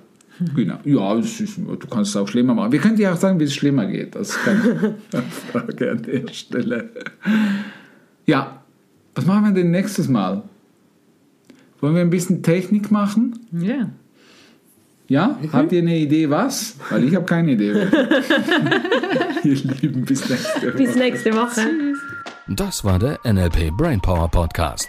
Genau. 0.54 0.78
Ja, 0.84 1.14
ist, 1.18 1.58
du 1.58 1.86
kannst 1.88 2.10
es 2.10 2.16
auch 2.16 2.26
schlimmer 2.26 2.54
machen. 2.54 2.72
Wir 2.72 2.80
können 2.80 2.96
dir 2.96 3.12
auch 3.12 3.16
sagen, 3.16 3.38
wie 3.38 3.44
es 3.44 3.54
schlimmer 3.54 3.86
geht. 3.86 4.14
Das 4.14 4.30
ist 4.30 4.44
keine 4.44 4.94
Frage 5.52 5.90
an 5.90 6.02
der 6.02 6.28
Stelle. 6.32 6.90
Ja, 8.26 8.62
was 9.14 9.26
machen 9.26 9.44
wir 9.44 9.52
denn 9.52 9.70
nächstes 9.70 10.08
Mal? 10.08 10.42
Wollen 11.80 11.94
wir 11.94 12.02
ein 12.02 12.10
bisschen 12.10 12.42
Technik 12.42 12.90
machen? 12.90 13.38
Ja. 13.52 13.90
Ja? 15.08 15.38
Mhm. 15.40 15.52
Habt 15.52 15.72
ihr 15.72 15.82
eine 15.82 15.98
Idee, 15.98 16.30
was? 16.30 16.76
Weil 16.90 17.04
ich 17.04 17.14
habe 17.14 17.26
keine 17.26 17.52
Idee. 17.52 17.72
ihr 19.44 19.54
Lieben, 19.54 20.04
bis 20.04 20.28
nächste 20.28 20.68
Woche. 20.68 20.76
Bis 20.76 20.96
nächste 20.96 21.32
Woche. 21.34 21.60
Das 22.48 22.84
war 22.84 22.98
der 22.98 23.18
NLP 23.24 23.76
Brainpower 23.76 24.28
Podcast. 24.28 24.88